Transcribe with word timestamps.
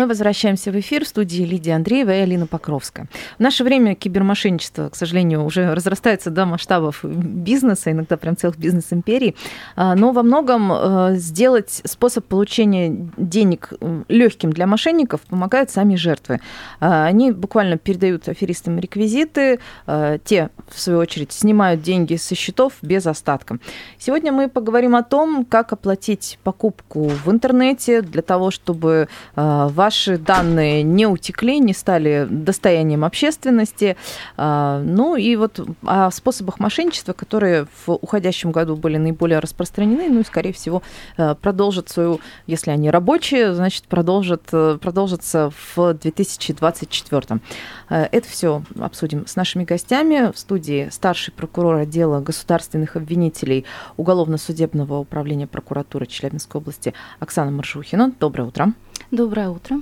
Мы 0.00 0.06
возвращаемся 0.06 0.72
в 0.72 0.80
эфир 0.80 1.04
в 1.04 1.08
студии 1.08 1.42
Лидия 1.42 1.74
Андреева 1.74 2.08
и 2.08 2.20
Алина 2.20 2.46
Покровская. 2.46 3.06
В 3.36 3.40
наше 3.42 3.64
время 3.64 3.94
кибермошенничество, 3.94 4.88
к 4.88 4.96
сожалению, 4.96 5.44
уже 5.44 5.74
разрастается 5.74 6.30
до 6.30 6.46
масштабов 6.46 7.04
бизнеса, 7.04 7.92
иногда 7.92 8.16
прям 8.16 8.34
целых 8.34 8.56
бизнес-империй. 8.56 9.36
А, 9.76 9.94
Но 9.94 10.12
во 10.12 10.22
многом 10.22 10.72
э, 10.72 11.16
сделать 11.16 11.82
способ 11.84 12.24
получения 12.24 13.10
денег 13.18 13.74
легким 14.08 14.54
для 14.54 14.66
мошенников 14.66 15.20
помогают 15.20 15.68
сами 15.68 15.96
жертвы. 15.96 16.40
А, 16.80 17.04
Они 17.04 17.30
буквально 17.30 17.76
передают 17.76 18.26
аферистам 18.26 18.78
реквизиты, 18.78 19.60
э, 19.86 20.18
те, 20.24 20.48
в 20.70 20.80
свою 20.80 21.00
очередь, 21.00 21.32
снимают 21.32 21.82
деньги 21.82 22.16
со 22.16 22.34
счетов 22.34 22.72
без 22.80 23.06
остатка. 23.06 23.58
Сегодня 23.98 24.32
мы 24.32 24.48
поговорим 24.48 24.96
о 24.96 25.02
том, 25.02 25.44
как 25.44 25.74
оплатить 25.74 26.38
покупку 26.42 27.08
в 27.08 27.30
интернете 27.30 28.00
для 28.00 28.22
того, 28.22 28.50
чтобы 28.50 29.08
э, 29.36 29.68
ваши 29.90 30.18
данные 30.18 30.84
не 30.84 31.04
утекли, 31.04 31.58
не 31.58 31.74
стали 31.74 32.24
достоянием 32.30 33.04
общественности. 33.04 33.96
А, 34.36 34.80
Ну 34.80 35.16
и 35.16 35.34
вот 35.34 35.60
о 35.84 36.12
способах 36.12 36.60
мошенничества, 36.60 37.12
которые 37.12 37.66
в 37.84 37.98
уходящем 38.00 38.52
году 38.52 38.76
были 38.76 38.98
наиболее 38.98 39.40
распространены, 39.40 40.08
ну 40.08 40.20
и, 40.20 40.24
скорее 40.24 40.52
всего, 40.52 40.82
э, 41.16 41.34
продолжат 41.34 41.88
свою, 41.88 42.20
если 42.46 42.70
они 42.70 42.88
рабочие, 42.88 43.52
значит, 43.52 43.84
продолжат, 43.88 44.42
э, 44.52 44.78
продолжатся 44.80 45.50
в 45.74 45.94
2024. 45.94 47.40
Э, 47.88 48.06
Это 48.12 48.28
все 48.28 48.62
обсудим 48.78 49.26
с 49.26 49.34
нашими 49.34 49.64
гостями. 49.64 50.30
В 50.32 50.38
студии 50.38 50.88
старший 50.92 51.34
прокурор 51.34 51.74
отдела 51.76 52.20
государственных 52.20 52.94
обвинителей 52.94 53.64
Уголовно-судебного 53.96 54.98
управления 54.98 55.48
прокуратуры 55.48 56.06
Челябинской 56.06 56.60
области 56.60 56.94
Оксана 57.18 57.50
Маршухина. 57.50 58.12
Доброе 58.20 58.44
утро. 58.44 58.72
Доброе 59.10 59.48
утро. 59.48 59.80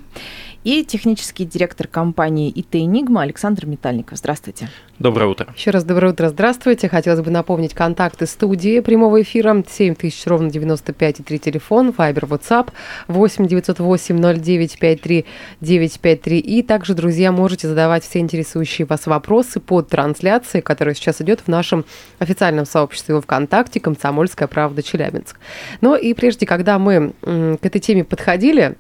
И 0.64 0.84
технический 0.84 1.44
директор 1.44 1.86
компании 1.86 2.50
ИТ 2.50 2.76
«Энигма» 2.76 3.22
Александр 3.22 3.66
Метальников. 3.66 4.16
Здравствуйте. 4.16 4.70
Доброе 4.98 5.26
утро. 5.26 5.52
Еще 5.54 5.70
раз 5.70 5.84
доброе 5.84 6.12
утро, 6.12 6.30
здравствуйте. 6.30 6.88
Хотелось 6.88 7.20
бы 7.20 7.30
напомнить 7.30 7.74
контакты 7.74 8.26
студии 8.26 8.80
прямого 8.80 9.20
эфира 9.20 9.62
7000 9.68 10.26
ровно 10.26 10.50
95 10.50 11.20
и 11.20 11.22
3 11.22 11.38
телефон, 11.38 11.94
Вайбер, 11.96 12.24
WhatsApp 12.24 12.70
8 13.06 13.46
908 13.46 14.18
09 14.18 14.78
53 14.78 15.26
953. 15.60 16.38
И 16.38 16.62
также, 16.62 16.94
друзья, 16.94 17.30
можете 17.30 17.68
задавать 17.68 18.04
все 18.04 18.20
интересующие 18.20 18.86
вас 18.86 19.06
вопросы 19.06 19.60
под 19.60 19.88
трансляцией, 19.88 20.62
которая 20.62 20.94
сейчас 20.94 21.20
идет 21.20 21.40
в 21.40 21.48
нашем 21.48 21.84
официальном 22.18 22.64
сообществе 22.64 23.20
ВКонтакте 23.20 23.78
«Комсомольская 23.78 24.48
правда 24.48 24.82
Челябинск». 24.82 25.38
Но 25.82 25.96
и 25.96 26.14
прежде, 26.14 26.46
когда 26.46 26.78
мы 26.78 27.12
к 27.22 27.58
этой 27.62 27.78
теме 27.78 28.04
подходили, 28.04 28.76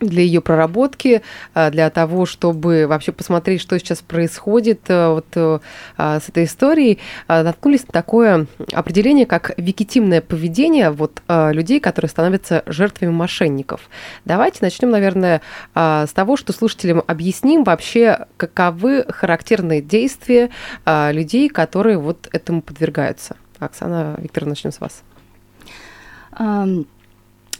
для 0.00 0.22
ее 0.22 0.40
проработки, 0.40 1.22
а, 1.54 1.70
для 1.70 1.88
того, 1.90 2.26
чтобы 2.26 2.86
вообще 2.86 3.12
посмотреть, 3.12 3.60
что 3.60 3.78
сейчас 3.78 4.00
происходит 4.00 4.82
а, 4.88 5.14
вот 5.14 5.26
а, 5.96 6.20
с 6.20 6.28
этой 6.28 6.44
историей, 6.44 6.98
а, 7.28 7.42
наткнулись 7.42 7.86
на 7.86 7.92
такое 7.92 8.46
определение, 8.72 9.26
как 9.26 9.52
викитимное 9.56 10.20
поведение 10.20 10.90
вот 10.90 11.22
людей, 11.28 11.80
которые 11.80 12.08
становятся 12.08 12.62
жертвами 12.66 13.10
мошенников. 13.10 13.88
Давайте 14.24 14.58
начнем, 14.62 14.90
наверное, 14.90 15.40
с 15.74 16.08
того, 16.14 16.36
что 16.36 16.52
слушателям 16.52 17.02
объясним 17.06 17.64
вообще, 17.64 18.26
каковы 18.36 19.04
характерные 19.08 19.80
действия 19.80 20.50
людей, 20.86 21.48
которые 21.48 21.98
вот 21.98 22.28
этому 22.32 22.62
подвергаются. 22.62 23.36
Оксана 23.58 24.16
Викторовна, 24.18 24.50
начнем 24.52 24.72
с 24.72 24.80
вас. 24.80 25.02
Ам, 26.32 26.86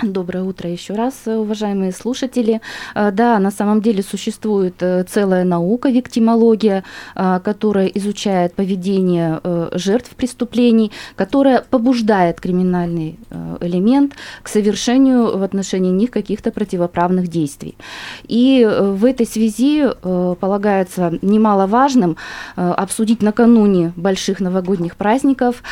Доброе 0.03 0.45
утро 0.45 0.69
еще 0.69 0.93
раз, 0.93 1.15
уважаемые 1.25 1.91
слушатели. 1.91 2.61
А, 2.95 3.11
Да, 3.11 3.39
на 3.39 3.51
самом 3.51 3.81
деле 3.81 4.03
существует 4.03 4.75
э, 4.81 5.05
целая 5.05 5.43
наука, 5.45 5.89
виктимология, 5.89 6.85
которая 7.15 7.87
изучает 7.87 8.53
поведение 8.53 9.41
э, 9.43 9.71
жертв 9.73 10.11
преступлений, 10.15 10.93
которая 11.17 11.63
побуждает 11.63 12.43
криминальный 12.43 13.19
э, 13.31 13.57
элемент 13.63 14.13
к 14.43 14.49
совершению 14.49 15.39
в 15.39 15.43
отношении 15.43 15.91
них 15.91 16.11
каких-то 16.11 16.51
противоправных 16.51 17.29
действий. 17.29 17.75
И 18.29 18.63
э, 18.63 18.91
в 18.91 19.03
этой 19.03 19.25
связи 19.27 19.83
э, 19.87 20.35
полагается 20.39 21.19
немаловажным 21.23 22.19
э, 22.57 22.71
обсудить 22.71 23.23
накануне 23.23 23.95
больших 23.97 24.41
новогодних 24.41 24.97
праздников 24.97 25.63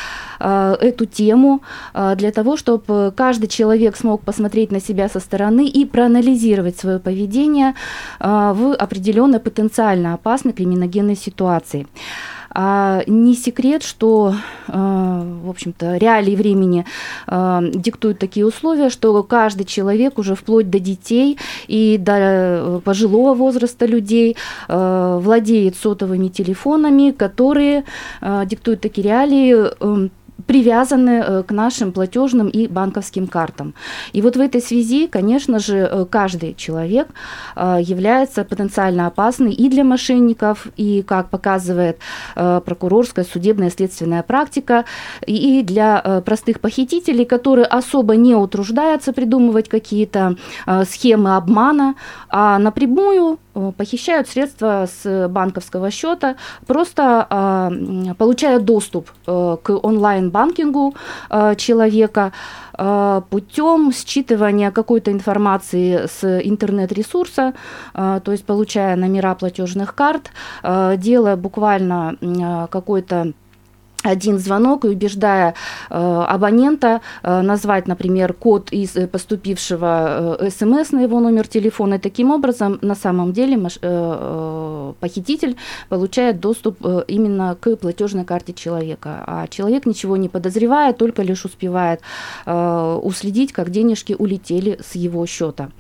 э, 0.41 0.77
эту 0.81 1.05
тему 1.05 1.61
э, 1.93 2.15
для 2.17 2.33
того, 2.33 2.57
чтобы 2.57 3.13
каждый 3.15 3.49
человек 3.49 3.97
смог 3.97 4.14
посмотреть 4.23 4.73
на 4.73 4.81
себя 4.81 5.09
со 5.09 5.21
стороны 5.21 5.67
и 5.67 5.85
проанализировать 5.85 6.79
свое 6.79 6.99
поведение 6.99 7.75
э, 8.21 8.53
в 8.55 8.75
определенной 8.75 9.41
потенциально 9.41 10.15
опасной 10.15 10.53
криминогенной 10.53 11.17
ситуации. 11.17 11.87
А 12.57 13.03
не 13.09 13.35
секрет, 13.35 13.83
что, 13.83 14.35
э, 14.69 14.73
в 14.73 15.51
общем-то, 15.51 15.97
реалии 15.97 16.37
времени 16.37 16.87
э, 17.27 17.61
диктуют 17.75 18.21
такие 18.21 18.47
условия, 18.47 18.91
что 18.91 19.21
каждый 19.25 19.65
человек 19.65 20.19
уже 20.19 20.37
вплоть 20.37 20.71
до 20.71 20.79
детей 20.79 21.37
и 21.67 21.99
до 21.99 22.13
э, 22.17 22.81
пожилого 22.85 23.35
возраста 23.35 23.87
людей 23.87 24.37
владеет 24.69 25.77
сотовыми 25.77 26.29
телефонами, 26.29 27.11
которые 27.11 27.85
диктуют 28.47 28.81
такие 28.81 29.09
реалии. 29.09 30.11
Привязаны 30.47 31.11
э, 31.11 31.43
к 31.43 31.53
нашим 31.53 31.93
платежным 31.93 32.49
и 32.49 32.69
банковским 32.69 33.27
картам. 33.27 33.75
И 34.13 34.23
вот 34.23 34.37
в 34.37 34.41
этой 34.41 34.61
связи, 34.61 35.07
конечно 35.07 35.59
же, 35.59 35.77
э, 35.77 36.07
каждый 36.11 36.55
человек 36.55 37.09
э, 37.57 37.79
является 37.81 38.45
потенциально 38.45 39.07
опасный 39.07 39.53
и 39.53 39.69
для 39.69 39.85
мошенников, 39.85 40.67
и, 40.77 41.03
как 41.03 41.31
показывает 41.31 41.99
прокурорская 42.35 43.25
судебная 43.25 43.71
следственная 43.71 44.23
практика, 44.23 44.85
и 45.27 45.63
для 45.63 46.23
простых 46.25 46.61
похитителей, 46.61 47.25
которые 47.25 47.67
особо 47.67 48.17
не 48.17 48.35
утруждаются 48.35 49.13
придумывать 49.13 49.69
какие-то 49.69 50.37
схемы 50.85 51.37
обмана, 51.37 51.95
а 52.29 52.59
напрямую 52.59 53.39
похищают 53.77 54.29
средства 54.29 54.87
с 54.87 55.29
банковского 55.29 55.91
счета, 55.91 56.37
просто 56.67 57.27
а, 57.31 57.71
получая 58.19 58.59
доступ 58.59 59.11
э, 59.27 59.57
к 59.63 59.71
онлайн-банкингу 59.71 60.95
э, 61.31 61.55
человека 61.57 62.33
э, 62.77 63.23
путем 63.31 63.91
считывания 63.91 64.71
какой-то 64.71 65.13
информации 65.13 66.07
с 66.07 66.25
интернет-ресурса, 66.25 67.55
э, 67.95 68.21
то 68.25 68.33
есть 68.33 68.45
получая 68.45 68.97
номера 68.97 69.35
платежных 69.35 69.95
карт, 69.95 70.31
э, 70.63 70.97
делая 70.97 71.37
буквально 71.37 72.17
э, 72.21 72.67
какой-то 72.71 73.33
один 74.05 74.39
звонок 74.39 74.85
и 74.85 74.89
убеждая 74.89 75.55
э, 75.91 76.25
абонента 76.29 77.01
э, 77.23 77.41
назвать, 77.41 77.89
например, 77.89 78.35
код 78.35 78.69
из 78.71 78.97
э, 78.97 79.07
поступившего 79.07 80.37
э, 80.41 80.51
смс 80.51 80.93
на 80.93 81.01
его 81.01 81.21
номер 81.21 81.49
телефона. 81.49 81.95
И 81.95 81.99
таким 81.99 82.31
образом, 82.31 82.79
на 82.83 82.95
самом 82.95 83.33
деле, 83.33 83.57
маш- 83.57 83.79
э, 83.83 83.89
э, 83.91 84.93
похититель 85.01 85.57
получает 85.89 86.41
доступ 86.41 86.77
э, 86.85 87.05
именно 87.09 87.57
к 87.61 87.77
платежной 87.77 88.25
карте 88.25 88.53
человека. 88.53 89.25
А 89.27 89.47
человек 89.49 89.87
ничего 89.87 90.17
не 90.17 90.29
подозревает, 90.29 90.99
только 90.99 91.23
лишь 91.23 91.45
успевает 91.45 92.01
э, 92.47 93.01
уследить, 93.03 93.53
как 93.53 93.71
денежки 93.71 94.15
улетели 94.19 94.79
с 94.83 94.95
его 94.97 95.27
счета. 95.27 95.71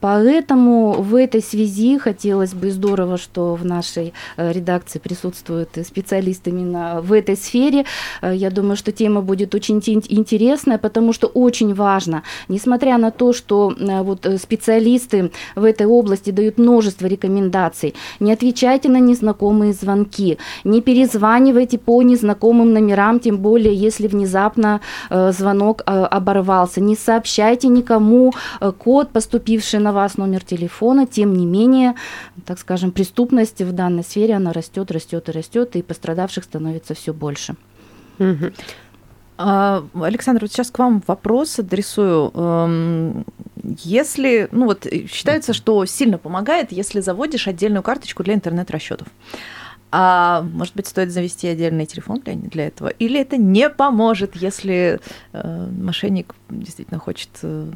Поэтому 0.00 0.92
в 0.92 1.14
этой 1.14 1.42
связи 1.42 1.98
хотелось 1.98 2.52
бы 2.54 2.70
здорово, 2.70 3.16
что 3.16 3.54
в 3.54 3.64
нашей 3.64 4.12
э, 4.36 4.52
редакции 4.52 4.98
присутствуют 4.98 5.70
специалисты 5.86 6.50
именно 6.50 7.00
в 7.00 7.12
этой 7.12 7.36
сфере. 7.36 7.84
Э, 8.22 8.34
Я 8.34 8.50
думаю, 8.50 8.76
что 8.76 8.92
тема 8.92 9.22
будет 9.22 9.54
очень 9.54 9.82
интересная, 10.08 10.78
потому 10.78 11.12
что 11.12 11.28
очень 11.28 11.74
важно, 11.74 12.22
несмотря 12.48 12.98
на 12.98 13.10
то, 13.10 13.32
что 13.32 13.72
э, 13.72 14.02
вот 14.02 14.26
специалисты 14.40 15.30
в 15.54 15.64
этой 15.64 15.86
области 15.86 16.30
дают 16.30 16.58
множество 16.58 17.06
рекомендаций, 17.06 17.94
не 18.20 18.32
отвечайте 18.32 18.88
на 18.88 19.00
незнакомые 19.00 19.72
звонки, 19.72 20.38
не 20.64 20.82
перезванивайте 20.82 21.78
по 21.78 22.02
незнакомым 22.02 22.72
номерам, 22.72 23.18
тем 23.18 23.38
более 23.38 23.74
если 23.74 24.08
внезапно 24.08 24.80
звонок 25.10 25.82
оборвался, 25.86 26.80
не 26.80 26.96
сообщайте 26.96 27.68
никому 27.68 28.32
код, 28.78 29.10
поступивший 29.10 29.80
на 29.86 29.92
вас, 29.92 30.18
номер 30.18 30.44
телефона, 30.44 31.06
тем 31.06 31.32
не 31.34 31.46
менее, 31.46 31.94
так 32.44 32.58
скажем, 32.58 32.90
преступность 32.90 33.62
в 33.62 33.72
данной 33.72 34.02
сфере, 34.02 34.34
она 34.34 34.52
растет, 34.52 34.90
растет 34.90 35.28
и 35.28 35.32
растет, 35.32 35.76
и 35.76 35.82
пострадавших 35.82 36.44
становится 36.44 36.94
все 36.94 37.12
больше. 37.12 37.54
А, 39.38 39.84
Александр, 39.94 40.42
вот 40.42 40.50
сейчас 40.50 40.70
к 40.70 40.78
вам 40.78 41.02
вопрос 41.06 41.58
адресую. 41.58 42.32
Эм, 42.34 43.24
Если, 43.84 44.48
ну 44.52 44.66
вот 44.66 44.86
считается, 45.10 45.52
что 45.52 45.84
сильно 45.86 46.18
помогает, 46.18 46.72
если 46.72 47.00
заводишь 47.00 47.48
отдельную 47.48 47.82
карточку 47.82 48.22
для 48.22 48.34
интернет-расчетов. 48.34 49.08
А 49.92 50.42
может 50.42 50.74
быть, 50.74 50.86
стоит 50.86 51.10
завести 51.10 51.48
отдельный 51.48 51.86
телефон 51.86 52.20
для, 52.24 52.34
для 52.34 52.66
этого? 52.66 52.88
Или 52.88 53.20
это 53.20 53.36
не 53.36 53.68
поможет, 53.70 54.36
если 54.36 54.98
э, 55.32 55.68
мошенник 55.82 56.34
действительно 56.48 57.00
хочет 57.00 57.30
э, 57.42 57.70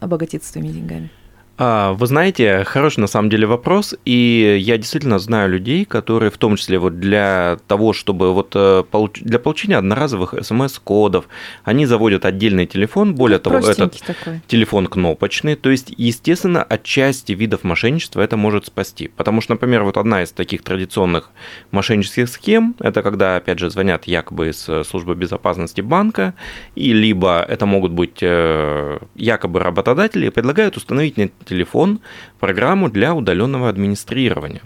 обогатиться 0.00 0.52
своими 0.52 0.72
деньгами? 0.72 1.10
А, 1.58 1.94
Вы 1.94 2.06
знаете, 2.06 2.64
хороший 2.64 3.00
на 3.00 3.06
самом 3.06 3.30
деле 3.30 3.46
вопрос, 3.46 3.94
и 4.04 4.58
я 4.60 4.76
действительно 4.76 5.18
знаю 5.18 5.50
людей, 5.50 5.86
которые 5.86 6.30
в 6.30 6.36
том 6.36 6.56
числе 6.56 6.78
вот 6.78 7.00
для 7.00 7.58
того, 7.66 7.94
чтобы 7.94 8.34
вот 8.34 8.52
э, 8.54 8.84
для 9.14 9.38
получения 9.38 9.78
одноразовых 9.78 10.34
смс-кодов, 10.42 11.26
они 11.64 11.86
заводят 11.86 12.26
отдельный 12.26 12.66
телефон, 12.66 13.14
более 13.14 13.38
того, 13.38 13.58
этот 13.58 13.98
такой. 14.00 14.42
телефон 14.46 14.86
кнопочный, 14.86 15.56
то 15.56 15.70
есть, 15.70 15.94
естественно, 15.96 16.62
от 16.62 16.82
части 16.82 17.32
видов 17.32 17.64
мошенничества 17.64 18.20
это 18.20 18.36
может 18.36 18.66
спасти. 18.66 19.08
Потому 19.08 19.40
что, 19.40 19.54
например, 19.54 19.84
вот 19.84 19.96
одна 19.96 20.22
из 20.22 20.32
таких 20.32 20.62
традиционных 20.62 21.30
мошеннических 21.70 22.28
схем, 22.28 22.74
это 22.80 23.02
когда, 23.02 23.36
опять 23.36 23.58
же, 23.58 23.70
звонят 23.70 24.04
якобы 24.04 24.50
из 24.50 24.68
э, 24.68 24.84
службы 24.84 25.14
безопасности 25.14 25.80
банка, 25.80 26.34
и 26.74 26.92
либо 26.92 27.40
это 27.48 27.64
могут 27.64 27.92
быть 27.92 28.18
э, 28.20 28.98
якобы 29.14 29.60
работодатели, 29.60 30.28
предлагают 30.28 30.76
установить 30.76 31.16
телефон 31.46 32.00
программу 32.38 32.90
для 32.90 33.14
удаленного 33.14 33.68
администрирования. 33.68 34.62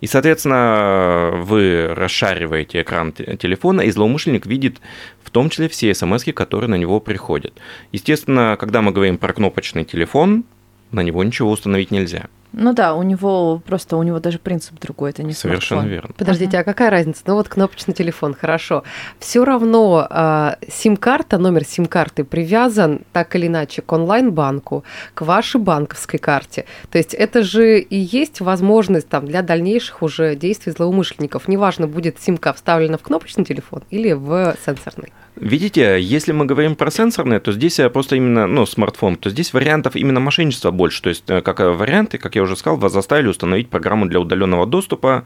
И, 0.00 0.06
соответственно, 0.06 1.42
вы 1.44 1.94
расшариваете 1.94 2.82
экран 2.82 3.12
те- 3.12 3.36
телефона, 3.36 3.82
и 3.82 3.90
злоумышленник 3.90 4.46
видит 4.46 4.80
в 5.22 5.30
том 5.30 5.50
числе 5.50 5.68
все 5.68 5.94
смс, 5.94 6.24
которые 6.34 6.68
на 6.68 6.76
него 6.76 7.00
приходят. 7.00 7.52
Естественно, 7.92 8.56
когда 8.58 8.82
мы 8.82 8.92
говорим 8.92 9.18
про 9.18 9.32
кнопочный 9.32 9.84
телефон, 9.84 10.44
на 10.90 11.00
него 11.02 11.22
ничего 11.24 11.50
установить 11.50 11.90
нельзя. 11.90 12.28
Ну 12.52 12.72
да, 12.74 12.94
у 12.94 13.02
него 13.02 13.62
просто 13.64 13.96
у 13.96 14.02
него 14.02 14.20
даже 14.20 14.38
принцип 14.38 14.78
другой, 14.78 15.10
это 15.10 15.22
не 15.22 15.32
Совершенно 15.32 15.82
смартфон. 15.82 15.88
верно. 15.90 16.14
Подождите, 16.16 16.58
а 16.58 16.64
какая 16.64 16.90
разница? 16.90 17.22
Ну 17.26 17.34
вот 17.34 17.48
кнопочный 17.48 17.94
телефон, 17.94 18.34
хорошо. 18.38 18.84
Все 19.18 19.44
равно 19.44 20.06
а, 20.10 20.56
сим-карта, 20.68 21.38
номер 21.38 21.64
сим-карты 21.64 22.24
привязан 22.24 23.02
так 23.12 23.34
или 23.36 23.46
иначе 23.46 23.82
к 23.82 23.90
онлайн-банку, 23.92 24.84
к 25.14 25.22
вашей 25.22 25.60
банковской 25.60 26.18
карте. 26.18 26.66
То 26.90 26.98
есть 26.98 27.14
это 27.14 27.42
же 27.42 27.80
и 27.80 27.96
есть 27.96 28.40
возможность 28.40 29.08
там 29.08 29.26
для 29.26 29.42
дальнейших 29.42 30.02
уже 30.02 30.36
действий 30.36 30.72
злоумышленников. 30.72 31.48
Неважно, 31.48 31.86
будет 31.86 32.20
симка 32.20 32.52
вставлена 32.52 32.98
в 32.98 33.02
кнопочный 33.02 33.44
телефон 33.44 33.82
или 33.90 34.12
в 34.12 34.56
сенсорный. 34.64 35.12
Видите, 35.36 35.98
если 35.98 36.32
мы 36.32 36.44
говорим 36.44 36.76
про 36.76 36.90
сенсорные, 36.90 37.40
то 37.40 37.52
здесь 37.52 37.80
э, 37.80 37.88
просто 37.88 38.16
именно, 38.16 38.46
ну, 38.46 38.66
смартфон, 38.66 39.16
то 39.16 39.30
здесь 39.30 39.54
вариантов 39.54 39.96
именно 39.96 40.20
мошенничества 40.20 40.70
больше. 40.70 41.00
То 41.00 41.08
есть, 41.08 41.24
э, 41.28 41.40
как 41.40 41.60
э, 41.60 41.70
варианты, 41.70 42.18
как 42.18 42.36
я 42.36 42.42
уже 42.42 42.54
сказал, 42.54 42.76
вас 42.76 42.92
заставили 42.92 43.28
установить 43.28 43.70
программу 43.70 44.04
для 44.04 44.20
удаленного 44.20 44.66
доступа, 44.66 45.24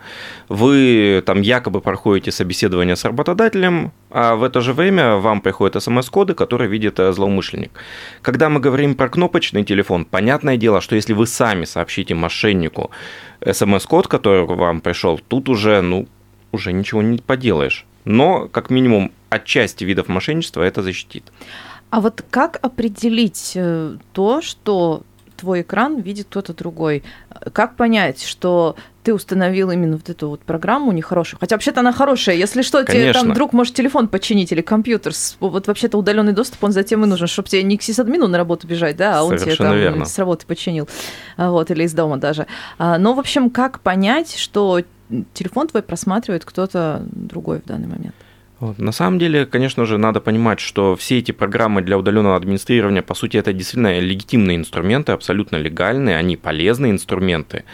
вы 0.49 1.25
там 1.27 1.41
якобы 1.43 1.81
проходите 1.81 2.31
собеседование 2.31 2.95
с 2.95 3.05
работодателем, 3.05 3.91
а 4.11 4.37
в 4.37 4.45
это 4.45 4.61
же 4.61 4.75
время 4.75 5.17
вам 5.17 5.41
приходят 5.41 5.83
смс-коды, 5.83 6.35
которые 6.35 6.71
видит 6.71 6.99
злоумышленник. 6.99 7.73
Когда 8.23 8.49
мы 8.49 8.61
говорим 8.61 8.95
про 8.95 9.09
кнопочный 9.09 9.65
телефон, 9.65 10.05
понятное 10.05 10.57
дело, 10.57 10.81
что 10.81 10.95
если 10.95 11.15
вы 11.15 11.27
сами 11.27 11.65
сообщите 11.65 12.15
мошеннику 12.15 12.93
смс-код, 13.45 14.07
который 14.07 14.45
вам 14.47 14.83
пришел, 14.83 15.19
тут 15.19 15.49
уже, 15.49 15.81
ну, 15.81 16.07
уже 16.53 16.73
ничего 16.73 17.03
не 17.03 17.19
поделаешь. 17.19 17.85
Но, 18.07 18.49
как 18.49 18.71
минимум, 18.71 19.13
от 19.29 19.45
части 19.45 19.85
видов 19.85 20.09
мошенничества 20.09 20.63
это 20.63 20.81
защитит. 20.83 21.25
А 21.91 22.01
вот 22.01 22.25
как 22.31 22.59
определить 22.63 23.53
э, 23.57 23.97
то, 24.13 24.41
что 24.41 25.03
твой 25.37 25.61
экран 25.63 26.01
видит 26.01 26.29
кто-то 26.31 26.55
другой? 26.55 27.03
Как 27.53 27.77
понять, 27.77 28.23
что 28.23 28.77
ты 29.03 29.13
установил 29.13 29.71
именно 29.71 29.97
вот 29.97 30.09
эту 30.09 30.31
вот 30.31 30.41
программу 30.41 30.93
нехорошую? 30.93 31.39
Хотя 31.41 31.57
вообще-то 31.57 31.81
она 31.81 31.93
хорошая. 31.93 32.37
Если 32.37 32.63
что, 32.63 32.83
тебе 32.85 33.13
там 33.13 33.23
Конечно. 33.23 33.35
друг 33.35 33.53
может 33.53 33.75
телефон 33.75 34.09
починить 34.09 34.51
или 34.53 34.63
компьютер. 34.63 35.13
Вот 35.41 35.67
вообще-то 35.67 35.99
удаленный 35.99 36.33
доступ, 36.33 36.65
он 36.65 36.73
затем 36.73 37.05
и 37.05 37.07
нужен, 37.07 37.27
чтобы 37.27 37.49
тебе 37.49 37.63
не 37.65 37.77
к 37.77 37.83
сисадмину 37.83 38.29
на 38.29 38.39
работу 38.39 38.67
бежать, 38.67 38.97
да, 38.97 39.19
а 39.19 39.23
он 39.25 39.31
тебе 39.33 39.41
Совершенно 39.41 39.71
там 39.71 39.79
верно. 39.79 40.05
с 40.07 40.19
работы 40.19 40.47
починил. 40.47 40.89
А, 41.37 41.51
Вот, 41.51 41.71
или 41.71 41.83
из 41.85 41.93
дома 41.93 42.17
даже. 42.19 42.47
А, 42.79 42.99
Но, 42.99 43.15
в 43.15 43.19
общем, 43.21 43.51
как 43.51 43.81
понять, 43.81 44.37
что 44.37 44.81
телефон 45.35 45.69
твой 45.69 45.83
просматривает 45.83 46.45
кто-то 46.45 47.07
другой 47.11 47.61
в 47.61 47.65
данный 47.65 47.89
момент? 47.89 48.15
Вот. 48.59 48.79
На 48.79 48.93
самом 48.93 49.19
деле, 49.19 49.45
конечно 49.45 49.85
же, 49.85 49.99
надо 49.99 50.21
понимать, 50.21 50.61
что 50.61 50.97
все 50.97 51.19
эти 51.19 51.33
программы 51.33 51.83
для 51.83 51.99
удаленного 51.99 52.37
администрирования, 52.37 53.03
по 53.03 53.15
сути, 53.15 53.37
это 53.37 53.53
действительно 53.53 53.99
легитимные 53.99 54.57
инструменты, 54.57 55.13
абсолютно 55.13 55.57
легальные, 55.57 56.17
они 56.17 56.39
полезные 56.39 56.93
инструменты. 56.93 57.65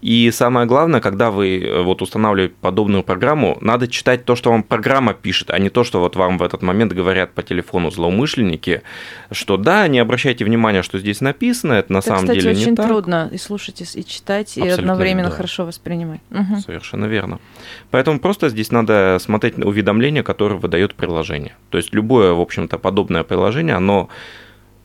И 0.00 0.30
самое 0.32 0.66
главное, 0.66 1.00
когда 1.00 1.30
вы 1.30 1.60
э, 1.60 1.82
вот 1.82 2.02
устанавливаете 2.02 2.54
подобную 2.60 3.04
программу, 3.04 3.56
надо 3.60 3.86
читать 3.86 4.24
то, 4.24 4.34
что 4.34 4.50
вам 4.50 4.64
программа 4.64 5.14
пишет, 5.14 5.50
а 5.50 5.58
не 5.60 5.70
то, 5.70 5.84
что 5.84 6.00
вот 6.00 6.16
вам 6.16 6.38
в 6.38 6.42
этот 6.42 6.60
момент 6.62 6.92
говорят 6.92 7.32
по 7.34 7.44
телефону 7.44 7.92
злоумышленники, 7.92 8.82
что 9.30 9.56
да, 9.56 9.86
не 9.86 10.00
обращайте 10.00 10.44
внимания, 10.44 10.82
что 10.82 10.98
здесь 10.98 11.20
написано, 11.20 11.74
это 11.74 11.92
на 11.92 11.98
Это, 11.98 12.08
самом 12.08 12.22
кстати, 12.22 12.40
деле 12.40 12.50
очень 12.50 12.70
не 12.70 12.76
так. 12.76 12.88
трудно 12.88 13.28
и 13.30 13.38
слушать, 13.38 13.80
и, 13.80 14.00
и 14.00 14.04
читать, 14.04 14.56
и 14.56 14.60
Абсолютно, 14.60 14.92
одновременно 14.92 15.30
да. 15.30 15.36
хорошо 15.36 15.64
воспринимать. 15.64 16.20
Мгм. 16.30 16.58
Совершенно 16.58 17.04
верно. 17.04 17.38
Поэтому 17.92 18.18
просто 18.18 18.48
здесь 18.48 18.72
надо 18.72 19.18
смотреть 19.20 19.56
уведомления, 19.58 20.24
которые 20.32 20.58
выдает 20.58 20.94
приложение. 20.94 21.52
То 21.70 21.78
есть 21.78 21.94
любое, 21.94 22.32
в 22.32 22.40
общем-то, 22.40 22.78
подобное 22.78 23.22
приложение, 23.22 23.76
оно 23.76 24.08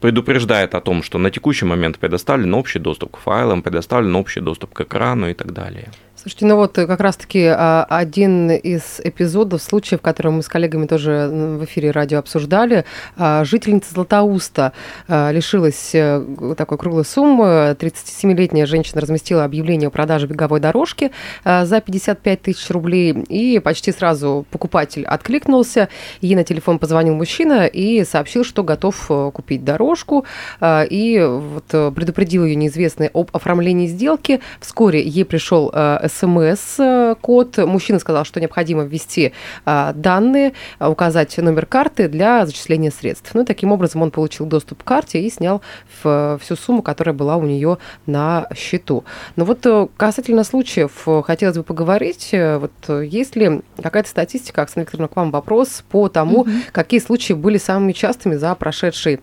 предупреждает 0.02 0.76
о 0.76 0.82
том, 0.82 1.04
что 1.04 1.18
на 1.18 1.32
текущий 1.32 1.66
момент 1.66 1.98
предоставлен 2.00 2.54
общий 2.54 2.80
доступ 2.80 3.18
к 3.18 3.20
файлам, 3.20 3.62
предоставлен 3.62 4.16
общий 4.16 4.42
доступ 4.42 4.74
к 4.74 4.82
экрану 4.82 5.30
и 5.30 5.34
так 5.34 5.54
далее. 5.54 5.90
Слушайте, 6.28 6.46
ну 6.48 6.56
вот 6.58 6.78
э, 6.78 6.86
как 6.86 7.00
раз-таки 7.00 7.46
а, 7.46 7.86
один 7.90 8.52
из 8.52 9.00
эпизодов, 9.02 9.62
случаев, 9.62 10.02
который 10.02 10.34
мы 10.34 10.44
с 10.44 10.50
коллегами 10.50 10.86
тоже 10.86 11.30
в 11.32 11.64
эфире 11.64 11.92
радио 11.92 12.20
обсуждали, 12.20 12.84
а, 13.16 13.46
жительница 13.46 13.94
Златоуста 13.94 14.74
а, 15.08 15.32
лишилась 15.32 15.92
э, 15.94 16.22
такой 16.58 16.78
круглой 16.78 17.06
суммы. 17.06 17.78
37-летняя 17.80 18.66
женщина 18.66 19.00
разместила 19.00 19.46
объявление 19.46 19.88
о 19.88 19.90
продаже 19.90 20.28
беговой 20.28 20.60
дорожки 20.60 21.12
за 21.46 21.80
55 21.80 22.42
тысяч 22.42 22.70
рублей, 22.72 23.14
и 23.14 23.60
почти 23.60 23.94
сразу 23.94 24.46
покупатель 24.52 25.06
откликнулся. 25.06 25.88
Ей 26.20 26.36
на 26.36 26.44
телефон 26.44 26.78
позвонил 26.78 27.16
мужчина 27.16 27.68
и 27.68 28.04
сообщил, 28.04 28.44
что 28.44 28.66
готов 28.66 29.06
э, 29.10 29.32
купить 29.34 29.64
дорожку, 29.64 30.26
и 30.62 31.26
вот 31.26 31.96
предупредил 31.96 32.44
ее 32.44 32.56
неизвестный 32.56 33.12
об 33.14 33.30
оформлении 33.32 33.88
сделки. 33.88 34.42
Вскоре 34.60 35.02
ей 35.02 35.24
пришел 35.24 35.72
смс-код. 36.20 37.58
Мужчина 37.58 38.00
сказал, 38.00 38.26
что 38.26 38.40
необходимо 38.40 38.84
ввести 38.84 39.34
а, 39.66 39.94
данные, 39.94 40.54
указать 40.80 41.38
номер 41.38 41.66
карты 41.66 42.08
для 42.08 42.46
зачисления 42.46 42.92
средств. 42.92 43.32
Ну, 43.34 43.42
и 43.42 43.46
таким 43.46 43.72
образом 43.72 44.02
он 44.02 44.12
получил 44.12 44.46
доступ 44.46 44.84
к 44.84 44.88
карте 44.88 45.22
и 45.22 45.30
снял 45.30 45.62
всю 46.02 46.56
сумму, 46.56 46.82
которая 46.82 47.14
была 47.14 47.38
у 47.38 47.44
нее 47.44 47.78
на 48.06 48.48
счету. 48.56 49.04
Но 49.36 49.46
вот 49.46 49.66
э, 49.66 49.88
касательно 49.98 50.44
случаев 50.44 50.92
э, 51.06 51.22
хотелось 51.26 51.58
бы 51.58 51.64
поговорить. 51.64 52.30
Э, 52.32 52.58
Вот 52.58 52.72
э, 52.88 53.06
есть 53.06 53.36
ли 53.36 53.62
какая-то 53.82 54.10
статистика, 54.10 54.62
Оксана 54.62 54.84
Викторовна, 54.84 55.08
к 55.08 55.16
вам 55.16 55.32
вопрос 55.32 55.84
по 55.90 56.10
тому, 56.10 56.48
какие 56.72 57.00
случаи 57.00 57.34
были 57.34 57.58
самыми 57.58 57.94
частыми 57.94 58.36
за 58.36 58.56
прошедший 58.56 59.20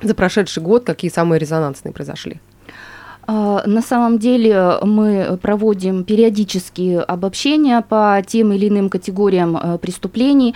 за 0.00 0.14
прошедший 0.14 0.62
год, 0.62 0.84
какие 0.84 1.10
самые 1.10 1.40
резонансные 1.40 1.92
произошли? 1.92 2.40
А, 3.30 3.62
На 3.66 3.82
самом 3.82 4.18
деле 4.18 4.78
мы 4.82 5.38
проводим 5.42 6.02
периодические 6.04 7.00
обобщения 7.00 7.82
по 7.82 8.22
тем 8.26 8.52
или 8.52 8.68
иным 8.68 8.88
категориям 8.88 9.56
э, 9.56 9.78
преступлений. 9.78 10.54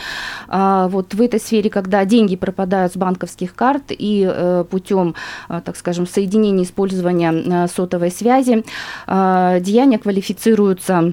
А, 0.49 0.89
Вот 0.89 1.13
в 1.15 1.21
этой 1.21 1.39
сфере, 1.39 1.69
когда 1.69 2.05
деньги 2.07 2.35
пропадают 2.35 2.95
с 2.95 2.97
банковских 2.97 3.55
карт 3.55 3.85
и 3.91 4.27
э, 4.27 4.65
путем, 4.71 5.15
э, 5.51 5.61
так 5.63 5.77
скажем, 5.77 6.07
соединения 6.07 6.65
использования 6.65 7.33
э, 7.33 7.69
сотовой 7.69 8.11
связи, 8.11 8.65
э, 9.07 9.59
деяния 9.61 9.99
квалифицируются 9.99 11.13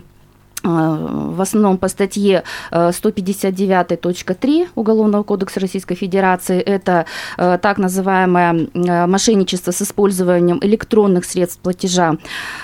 в 0.64 1.42
основном 1.42 1.78
по 1.78 1.88
статье 1.88 2.44
э, 2.72 2.90
159.3 2.90 4.68
Уголовного 4.76 5.24
кодекса 5.24 5.60
Российской 5.60 5.96
Федерации. 5.96 6.60
Это 6.60 7.06
э, 7.38 7.58
так 7.62 7.78
называемое 7.78 8.68
э, 8.74 9.08
мошенничество 9.08 9.72
с 9.72 9.82
использованием 9.82 10.60
электронных 10.62 11.26
средств 11.26 11.60
платежа. 11.62 12.18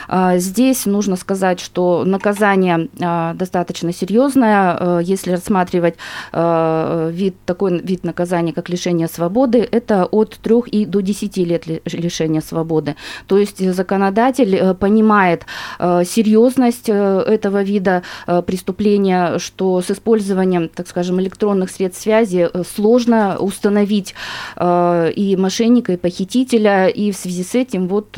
А, 0.07 0.37
Здесь 0.37 0.85
нужно 0.85 1.15
сказать, 1.15 1.59
что 1.59 2.03
наказание 2.05 2.89
а, 3.01 3.33
достаточно 3.33 3.93
серьезное. 3.93 4.77
Э, 4.79 4.99
Если 5.03 5.31
рассматривать 5.31 5.95
э, 6.33 7.09
вид, 7.13 7.35
такой 7.45 7.79
вид 7.79 8.03
наказания, 8.03 8.53
как 8.53 8.69
лишение 8.69 9.07
свободы, 9.07 9.67
это 9.71 10.05
от 10.05 10.37
3 10.41 10.55
и 10.71 10.85
до 10.85 11.01
10 11.01 11.37
лет 11.37 11.67
ли- 11.67 11.81
лишения 11.85 12.41
свободы. 12.41 12.95
То 13.27 13.37
есть 13.37 13.59
законодатель 13.73 14.55
э, 14.55 14.73
понимает 14.73 15.45
э, 15.79 16.03
серьезность 16.05 16.89
э, 16.89 16.93
этого 17.27 17.63
вида 17.63 17.85
вида 17.86 18.01
э, 18.27 18.42
преступления, 18.42 19.39
что 19.39 19.82
с 19.82 19.92
использованием, 19.92 20.70
так 20.70 20.88
скажем, 20.88 21.20
электронных 21.20 21.70
средств 21.70 22.04
связи 22.04 22.50
э, 22.51 22.63
сложно 22.75 23.38
установить 23.39 24.15
э, 24.56 25.12
и 25.15 25.36
мошенника, 25.36 25.94
и 25.94 25.98
похитителя, 25.98 26.88
и 26.88 27.12
в 27.12 27.15
связи 27.15 27.44
с 27.44 27.56
этим 27.56 27.88
вот 27.88 28.18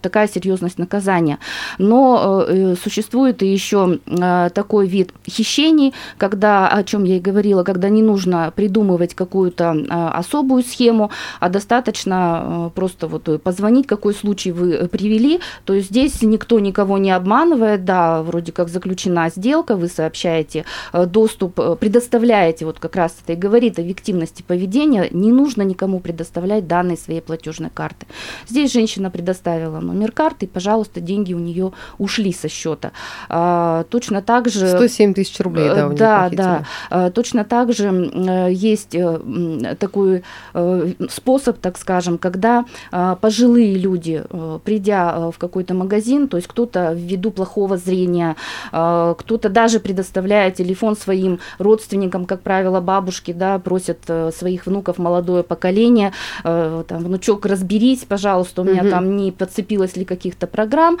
такая 0.00 0.28
серьезность 0.28 0.78
наказания. 0.78 1.38
Но 1.78 2.46
существует 2.82 3.42
и 3.42 3.46
еще 3.46 3.98
такой 4.54 4.86
вид 4.86 5.12
хищений, 5.28 5.92
когда, 6.18 6.68
о 6.68 6.82
чем 6.82 7.04
я 7.04 7.16
и 7.16 7.20
говорила, 7.20 7.64
когда 7.64 7.88
не 7.88 8.02
нужно 8.02 8.52
придумывать 8.56 9.14
какую-то 9.14 9.76
особую 10.14 10.62
схему, 10.62 11.10
а 11.40 11.48
достаточно 11.48 12.70
просто 12.74 13.06
вот 13.06 13.42
позвонить, 13.42 13.86
какой 13.86 14.14
случай 14.14 14.52
вы 14.52 14.88
привели, 14.88 15.40
то 15.64 15.74
есть 15.74 15.88
здесь 15.88 16.22
никто 16.22 16.58
никого 16.60 16.98
не 16.98 17.10
обманывает, 17.10 17.84
да, 17.84 18.17
вроде 18.22 18.52
как 18.52 18.68
заключена 18.68 19.28
сделка, 19.30 19.76
вы 19.76 19.88
сообщаете 19.88 20.64
э, 20.92 21.06
доступ, 21.06 21.58
э, 21.60 21.76
предоставляете, 21.78 22.64
вот 22.64 22.78
как 22.78 22.96
раз 22.96 23.16
это 23.22 23.32
и 23.32 23.36
говорит 23.36 23.78
о 23.78 23.82
виктивности 23.82 24.42
поведения, 24.42 25.08
не 25.10 25.32
нужно 25.32 25.62
никому 25.62 26.00
предоставлять 26.00 26.66
данные 26.66 26.96
своей 26.96 27.20
платежной 27.20 27.70
карты. 27.70 28.06
Здесь 28.48 28.72
женщина 28.72 29.10
предоставила 29.10 29.80
номер 29.80 30.12
карты, 30.12 30.46
и, 30.46 30.48
пожалуйста, 30.48 31.00
деньги 31.00 31.34
у 31.34 31.38
нее 31.38 31.72
ушли 31.98 32.32
со 32.32 32.48
счета. 32.48 32.92
А, 33.28 33.84
точно 33.90 34.22
так 34.22 34.48
же... 34.48 34.68
107 34.68 35.14
тысяч 35.14 35.38
рублей, 35.40 35.68
да, 35.68 35.86
у 35.86 35.88
нее 35.88 35.98
Да, 35.98 36.18
похитили. 36.24 36.36
да. 36.36 36.64
А, 36.90 37.10
Точно 37.10 37.44
так 37.44 37.72
же 37.72 37.88
э, 37.88 38.52
есть 38.52 38.94
э, 38.94 39.76
такой 39.78 40.22
э, 40.54 40.92
способ, 41.10 41.58
так 41.58 41.78
скажем, 41.78 42.18
когда 42.18 42.64
а, 42.92 43.16
пожилые 43.16 43.74
люди, 43.74 44.22
э, 44.28 44.58
придя 44.64 45.14
э, 45.16 45.30
в 45.34 45.38
какой-то 45.38 45.74
магазин, 45.74 46.28
то 46.28 46.36
есть 46.36 46.48
кто-то 46.48 46.92
ввиду 46.94 47.30
плохого 47.30 47.76
зрения, 47.76 48.07
а, 48.72 49.14
кто-то 49.14 49.48
даже 49.48 49.80
предоставляя 49.80 50.50
телефон 50.50 50.96
своим 50.96 51.40
родственникам, 51.58 52.24
как 52.24 52.42
правило, 52.42 52.80
бабушки, 52.80 53.32
да, 53.32 53.58
просят 53.58 53.98
э, 54.08 54.30
своих 54.36 54.66
внуков, 54.66 54.98
молодое 54.98 55.42
поколение, 55.42 56.12
э, 56.44 56.84
там, 56.86 57.04
внучок, 57.04 57.46
разберись, 57.46 58.04
пожалуйста, 58.04 58.62
у 58.62 58.64
меня 58.64 58.82
Мгм. 58.82 58.90
там 58.90 59.16
не 59.16 59.32
подцепилось 59.32 59.96
ли 59.96 60.04
каких-то 60.04 60.46
программ. 60.46 60.98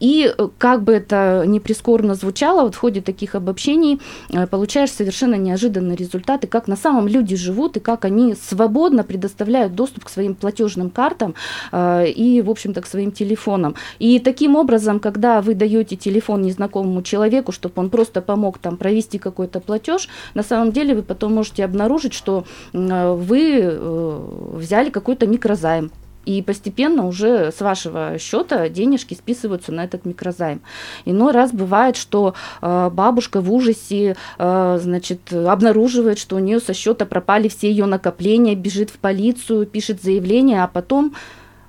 И 0.00 0.32
э, 0.36 0.48
как 0.58 0.82
бы 0.82 0.92
это 0.92 1.44
не 1.46 1.60
прискорбно 1.60 2.14
звучало, 2.14 2.62
вот 2.62 2.74
в 2.74 2.78
ходе 2.78 3.00
таких 3.00 3.34
обобщений 3.34 4.00
получаешь 4.50 4.90
совершенно 4.90 5.34
неожиданные 5.34 5.96
результаты, 5.96 6.46
как 6.46 6.68
на 6.68 6.76
самом 6.76 7.08
люди 7.08 7.36
живут 7.36 7.76
и 7.76 7.80
как 7.80 8.04
они 8.04 8.34
свободно 8.34 9.04
предоставляют 9.04 9.74
доступ 9.74 10.04
к 10.04 10.08
своим 10.08 10.34
платежным 10.34 10.90
картам 10.90 11.34
и, 11.72 12.42
в 12.44 12.50
общем-то, 12.50 12.80
к 12.80 12.86
своим 12.86 13.12
телефонам. 13.12 13.74
И 13.98 14.18
таким 14.18 14.56
образом, 14.56 15.00
когда 15.00 15.40
вы 15.40 15.54
даете 15.54 15.96
телефон 15.96 16.39
незнакомому 16.40 17.02
человеку, 17.02 17.52
чтобы 17.52 17.74
он 17.76 17.90
просто 17.90 18.20
помог 18.22 18.58
там 18.58 18.76
провести 18.76 19.18
какой-то 19.18 19.60
платеж, 19.60 20.08
на 20.34 20.42
самом 20.42 20.72
деле 20.72 20.94
вы 20.94 21.02
потом 21.02 21.34
можете 21.34 21.64
обнаружить, 21.64 22.14
что 22.14 22.44
э, 22.72 23.12
вы 23.14 23.60
э, 23.62 24.20
взяли 24.54 24.90
какой-то 24.90 25.26
микрозайм. 25.26 25.90
И 26.26 26.42
постепенно 26.42 27.06
уже 27.06 27.50
с 27.50 27.62
вашего 27.62 28.18
счета 28.18 28.68
денежки 28.68 29.14
списываются 29.14 29.72
на 29.72 29.84
этот 29.84 30.04
микрозайм. 30.04 30.60
Иной 31.06 31.32
раз 31.32 31.50
бывает, 31.50 31.96
что 31.96 32.34
э, 32.60 32.90
бабушка 32.92 33.40
в 33.40 33.50
ужасе 33.50 34.16
значит, 34.38 35.32
обнаруживает, 35.32 36.18
что 36.18 36.36
у 36.36 36.38
нее 36.38 36.60
со 36.60 36.74
счета 36.74 37.06
пропали 37.06 37.48
все 37.48 37.70
ее 37.70 37.86
накопления, 37.86 38.54
бежит 38.54 38.90
в 38.90 38.98
полицию, 38.98 39.66
пишет 39.66 40.02
заявление, 40.02 40.62
а 40.62 40.68
потом 40.68 41.14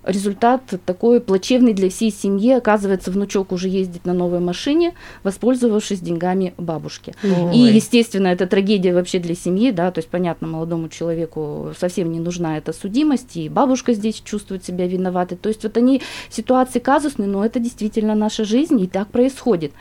результат 0.03 0.61
такой 0.85 1.19
плачевный 1.19 1.73
для 1.73 1.89
всей 1.89 2.11
семьи. 2.11 2.51
Оказывается, 2.51 3.11
внучок 3.11 3.51
уже 3.51 3.67
ездит 3.67 4.05
на 4.05 4.13
новой 4.13 4.39
машине, 4.39 4.93
воспользовавшись 5.23 5.99
деньгами 5.99 6.53
бабушки. 6.57 7.13
Ой. 7.23 7.55
И, 7.55 7.59
естественно, 7.59 8.27
это 8.27 8.47
трагедия 8.47 8.93
вообще 8.93 9.19
для 9.19 9.35
семьи, 9.35 9.71
да, 9.71 9.91
то 9.91 9.99
есть, 9.99 10.09
понятно, 10.09 10.47
молодому 10.47 10.89
человеку 10.89 11.73
совсем 11.79 12.11
не 12.11 12.19
нужна 12.19 12.57
эта 12.57 12.73
судимость, 12.73 13.37
и 13.37 13.49
бабушка 13.49 13.93
здесь 13.93 14.21
чувствует 14.23 14.65
себя 14.65 14.87
виноватой. 14.87 15.37
То 15.37 15.49
есть, 15.49 15.63
вот 15.63 15.77
они 15.77 16.01
ситуации 16.29 16.79
казусные, 16.79 17.27
но 17.27 17.45
это 17.45 17.59
действительно 17.59 18.15
наша 18.15 18.45
жизнь, 18.45 18.79
и 18.81 18.87
так 18.87 19.09
происходит. 19.09 19.71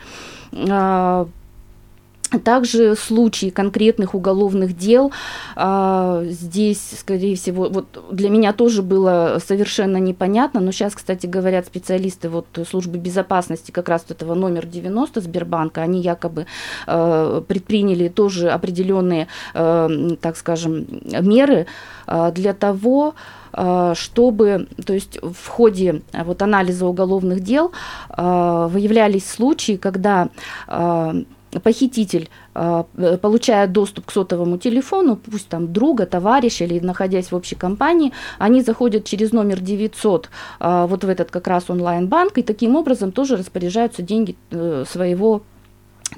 А, 2.31 2.39
также 2.39 2.95
случаи 2.95 3.49
конкретных 3.49 4.15
уголовных 4.15 4.77
дел 4.77 5.11
а, 5.55 6.23
здесь, 6.25 6.95
скорее 6.99 7.35
всего, 7.35 7.69
вот 7.69 7.85
для 8.11 8.29
меня 8.29 8.53
тоже 8.53 8.81
было 8.81 9.39
совершенно 9.45 9.97
непонятно, 9.97 10.59
но 10.59 10.71
сейчас, 10.71 10.95
кстати, 10.95 11.27
говорят 11.27 11.65
специалисты 11.65 12.29
вот 12.29 12.45
службы 12.69 12.97
безопасности 12.97 13.71
как 13.71 13.89
раз 13.89 14.05
вот 14.07 14.17
этого 14.17 14.33
номер 14.33 14.65
90 14.65 15.21
Сбербанка, 15.21 15.81
они 15.81 16.01
якобы 16.01 16.45
э, 16.87 17.41
предприняли 17.47 18.07
тоже 18.07 18.49
определенные, 18.49 19.27
э, 19.53 20.09
так 20.21 20.37
скажем, 20.37 20.85
меры 21.21 21.67
э, 22.07 22.31
для 22.33 22.53
того, 22.53 23.15
э, 23.53 23.93
чтобы, 23.95 24.67
то 24.85 24.93
есть 24.93 25.19
в 25.21 25.47
ходе 25.47 26.01
вот 26.13 26.41
анализа 26.41 26.85
уголовных 26.85 27.41
дел 27.41 27.71
э, 28.09 28.67
выявлялись 28.71 29.29
случаи, 29.29 29.75
когда 29.75 30.29
э, 30.67 31.23
похититель, 31.59 32.29
э, 32.55 32.83
э, 32.97 33.17
получая 33.17 33.67
доступ 33.67 34.05
к 34.05 34.11
сотовому 34.11 34.57
телефону, 34.57 35.15
пусть 35.15 35.47
там 35.49 35.73
друга, 35.73 36.05
товарища 36.05 36.65
или 36.65 36.79
находясь 36.79 37.31
в 37.31 37.35
общей 37.35 37.55
компании, 37.55 38.11
они 38.39 38.61
заходят 38.61 39.03
через 39.05 39.31
номер 39.33 39.59
900 39.59 40.29
э, 40.59 40.85
вот 40.87 41.03
в 41.03 41.09
этот 41.09 41.31
как 41.31 41.47
раз 41.47 41.69
онлайн-банк 41.69 42.37
и 42.37 42.43
таким 42.43 42.75
образом 42.75 43.11
тоже 43.11 43.37
распоряжаются 43.37 44.01
деньги 44.01 44.35
э, 44.51 44.85
своего 44.87 45.41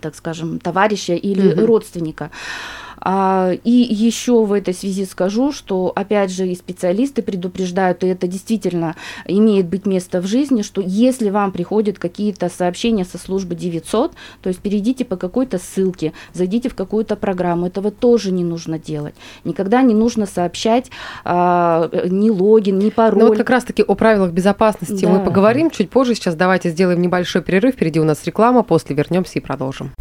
так 0.02 0.16
скажем, 0.16 0.60
товарища 0.60 1.14
или 1.14 1.54
Мгм. 1.54 1.66
родственника. 1.66 2.32
А, 3.06 3.52
И 3.64 3.72
еще 3.72 4.46
в 4.46 4.54
этой 4.54 4.74
связи 4.74 5.06
скажу, 5.06 5.52
что 5.52 5.92
опять 5.96 6.32
же 6.32 6.48
и 6.48 6.56
специалисты 6.56 7.22
предупреждают, 7.22 8.04
и 8.04 8.08
это 8.08 8.28
действительно 8.28 8.96
имеет 9.28 9.68
быть 9.68 9.86
место 9.86 10.22
в 10.22 10.26
жизни, 10.26 10.62
что 10.62 10.82
если 10.82 11.30
вам 11.30 11.52
приходят 11.52 12.00
какие-то 12.00 12.50
сообщения 12.50 13.04
со 13.04 13.18
службы 13.18 13.56
900, 13.56 14.14
то 14.42 14.48
есть 14.50 14.60
перейдите 14.62 15.04
по 15.06 15.18
какой-то 15.18 15.58
ссылке, 15.60 16.14
зайдите 16.34 16.70
в 16.70 16.76
какую-то 16.76 17.16
программу, 17.18 17.68
этого 17.68 17.92
тоже 17.92 18.32
не 18.32 18.44
нужно 18.44 18.80
делать. 18.80 19.16
Никогда 19.44 19.82
не 19.82 19.94
нужно 19.94 20.26
сообщать 20.26 20.90
а, 21.26 21.90
ни 22.10 22.30
логин, 22.30 22.80
ни 22.80 22.90
пароль. 22.90 23.20
Ну 23.22 23.28
вот 23.30 23.38
как 23.38 23.50
раз-таки 23.50 23.84
о 23.84 23.96
правилах 23.96 24.32
безопасности 24.32 25.06
мы 25.06 25.18
Да. 25.20 25.26
поговорим 25.26 25.70
чуть 25.70 25.90
позже. 25.90 26.16
Сейчас 26.16 26.36
давайте 26.36 26.70
сделаем 26.70 27.02
небольшой 27.02 27.42
перерыв. 27.42 27.76
Впереди 27.76 28.00
у 28.00 28.06
нас 28.06 28.24
реклама, 28.26 28.64
после 28.64 28.96
вернемся 28.96 29.40
и 29.40 29.42
продолжим. 29.42 29.92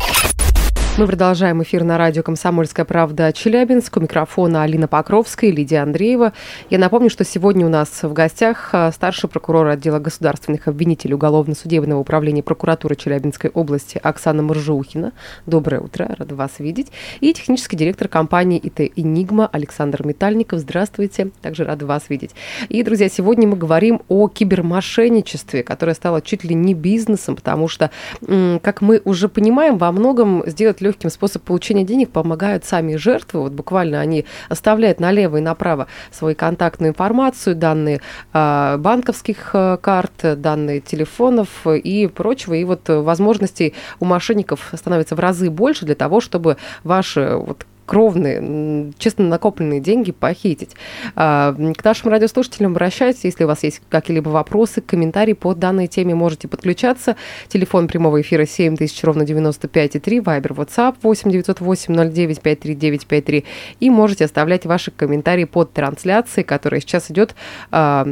Мы 0.99 1.07
продолжаем 1.07 1.63
эфир 1.63 1.85
на 1.85 1.97
радио 1.97 2.23
«Комсомольская 2.23 2.85
правда» 2.85 3.33
Челябинск. 3.33 3.97
У 3.97 4.01
микрофона 4.01 4.63
Алина 4.63 4.87
Покровская 4.87 5.49
и 5.49 5.53
Лидия 5.53 5.79
Андреева. 5.79 6.35
Я 6.69 6.79
напомню, 6.79 7.09
что 7.09 7.25
сегодня 7.25 7.65
у 7.65 7.71
нас 7.71 8.03
в 8.03 8.13
гостях 8.13 8.69
а, 8.75 8.93
старший 8.93 9.31
прокурор 9.31 9.69
отдела 9.69 10.01
государственных 10.01 10.69
обвинителей 10.69 11.15
Уголовно-судебного 11.15 11.99
управления 11.99 12.43
прокуратуры 12.43 12.95
Челябинской 12.95 13.49
области 13.49 13.99
Оксана 14.03 14.43
Моржухина. 14.43 15.13
Доброе 15.47 15.81
утро, 15.81 16.15
рада 16.19 16.35
вас 16.35 16.59
видеть. 16.59 16.89
И 17.21 17.33
технический 17.33 17.79
директор 17.79 18.07
компании 18.07 18.59
ИТ 18.59 18.93
«Энигма» 18.95 19.49
Александр 19.51 20.07
Метальников. 20.07 20.61
Здравствуйте, 20.61 21.31
также 21.41 21.65
рада 21.65 21.87
вас 21.87 22.11
видеть. 22.11 22.33
И, 22.69 22.83
друзья, 22.83 23.09
сегодня 23.09 23.49
мы 23.49 23.57
говорим 23.57 24.03
о 24.09 24.29
кибермошенничестве, 24.29 25.63
которое 25.63 25.95
стало 25.95 26.21
чуть 26.21 26.45
ли 26.45 26.55
не 26.55 26.75
бизнесом, 26.75 27.35
потому 27.35 27.67
что, 27.67 27.91
как 28.21 28.83
мы 28.83 29.01
уже 29.07 29.31
понимаем, 29.31 29.79
во 29.79 29.91
многом 29.91 30.43
сделать 30.47 30.82
легким 30.83 31.11
способ 31.11 31.43
получения 31.43 31.85
денег 31.85 32.11
помогают 32.11 32.65
сами 32.65 32.97
жертвы. 32.97 33.41
Вот 33.41 33.53
буквально 33.53 34.01
они 34.01 34.25
оставляют 34.49 35.01
налево 35.01 35.39
и 35.39 35.41
направо 35.41 35.87
свою 36.11 36.37
контактную 36.37 36.91
информацию, 36.91 37.57
данные 37.57 38.01
а, 38.33 38.77
банковских 38.79 39.51
а, 39.55 39.77
карт, 39.77 40.13
данные 40.37 40.81
телефонов 40.81 41.67
и 41.67 42.07
прочего. 42.07 42.55
И 42.55 42.65
вот 42.65 42.89
э, 42.91 43.01
возможностей 43.01 43.75
у 44.01 44.05
мошенников 44.05 44.73
становится 44.75 45.15
в 45.17 45.21
разы 45.21 45.51
больше 45.51 45.87
для 45.87 45.95
того, 45.95 46.21
чтобы 46.21 46.57
ваши 46.85 47.37
вот 47.37 47.67
кровные, 47.87 48.93
честно 48.99 49.27
накопленные 49.27 49.81
деньги 49.81 50.13
похитить. 50.13 50.71
А, 51.15 51.55
К 51.55 51.85
нашим 51.85 52.11
радиослушателям 52.11 52.73
обращайтесь, 52.73 53.25
если 53.25 53.45
у 53.45 53.47
вас 53.47 53.63
есть 53.63 53.83
какие-либо 53.89 54.29
вопросы, 54.29 54.81
комментарии 54.81 55.33
по 55.33 55.55
данной 55.55 55.87
теме, 55.87 56.15
можете 56.15 56.49
подключаться. 56.49 57.17
Телефон 57.49 57.89
прямого 57.89 58.21
эфира 58.21 58.47
7000, 58.47 59.05
ровно 59.05 59.23
95,3, 59.23 60.23
Вайбер, 60.23 60.53
WhatsApp 60.53 60.97
8 61.03 61.31
908 61.31 61.95
09 62.13 62.41
53 62.41 62.75
953. 62.75 63.45
И 63.81 63.91
можете 63.91 64.25
оставлять 64.25 64.67
ваши 64.67 64.91
комментарии 64.91 65.45
под 65.45 65.73
трансляцией, 65.73 66.45
которая 66.45 66.81
сейчас 66.81 67.11
идет 67.11 67.35
а, 67.71 68.07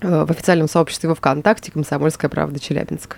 э, 0.00 0.24
в 0.24 0.30
официальном 0.30 0.68
сообществе 0.68 1.08
во 1.08 1.14
ВКонтакте 1.14 1.72
«Комсомольская 1.72 2.28
правда 2.30 2.58
Челябинск». 2.58 3.16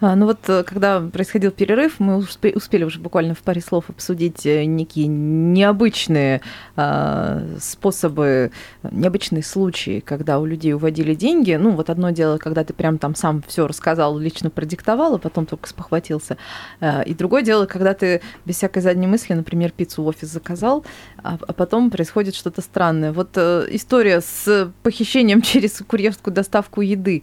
А, 0.00 0.14
Ну 0.14 0.26
вот, 0.26 0.40
э, 0.48 0.62
когда 0.64 1.00
происходил 1.00 1.50
перерыв, 1.50 2.00
мы 2.00 2.18
успе- 2.18 2.54
успели 2.54 2.84
уже 2.84 3.00
буквально 3.00 3.34
в 3.34 3.38
паре 3.38 3.62
слов 3.62 3.88
обсудить 3.88 4.44
э, 4.44 4.64
некие 4.66 5.06
необычные 5.06 6.42
а, 6.76 7.42
способы, 7.58 8.50
необычные 8.82 9.42
случаи, 9.42 10.00
когда 10.00 10.38
у 10.38 10.44
людей 10.44 10.74
уводили 10.74 11.14
деньги. 11.14 11.54
Ну 11.54 11.70
вот 11.70 11.88
одно 11.88 12.10
дело, 12.10 12.36
когда 12.36 12.62
ты 12.62 12.74
прям 12.74 12.98
там 12.98 13.14
сам 13.14 13.42
все 13.46 13.66
рассказал, 13.66 14.18
лично 14.18 14.50
продиктовал, 14.50 15.14
а 15.14 15.18
потом 15.18 15.46
только 15.46 15.66
спохватился. 15.68 16.36
А, 16.80 17.00
И 17.02 17.14
другое 17.14 17.42
дело, 17.42 17.64
когда 17.64 17.94
ты 17.94 18.20
без 18.44 18.56
всякой 18.56 18.82
задней 18.82 19.06
мысли, 19.06 19.32
например, 19.32 19.70
пиццу 19.70 20.02
в 20.02 20.06
офис 20.08 20.28
заказал, 20.28 20.84
а 21.22 21.38
потом 21.38 21.90
происходит 21.90 22.34
что-то 22.34 22.60
странное. 22.60 23.12
Вот 23.12 23.30
э, 23.36 23.66
история 23.70 24.20
с 24.20 24.70
похищением 24.82 25.40
через 25.42 25.78
курьерскую 25.86 26.34
доставку 26.34 26.82
еды, 26.82 27.22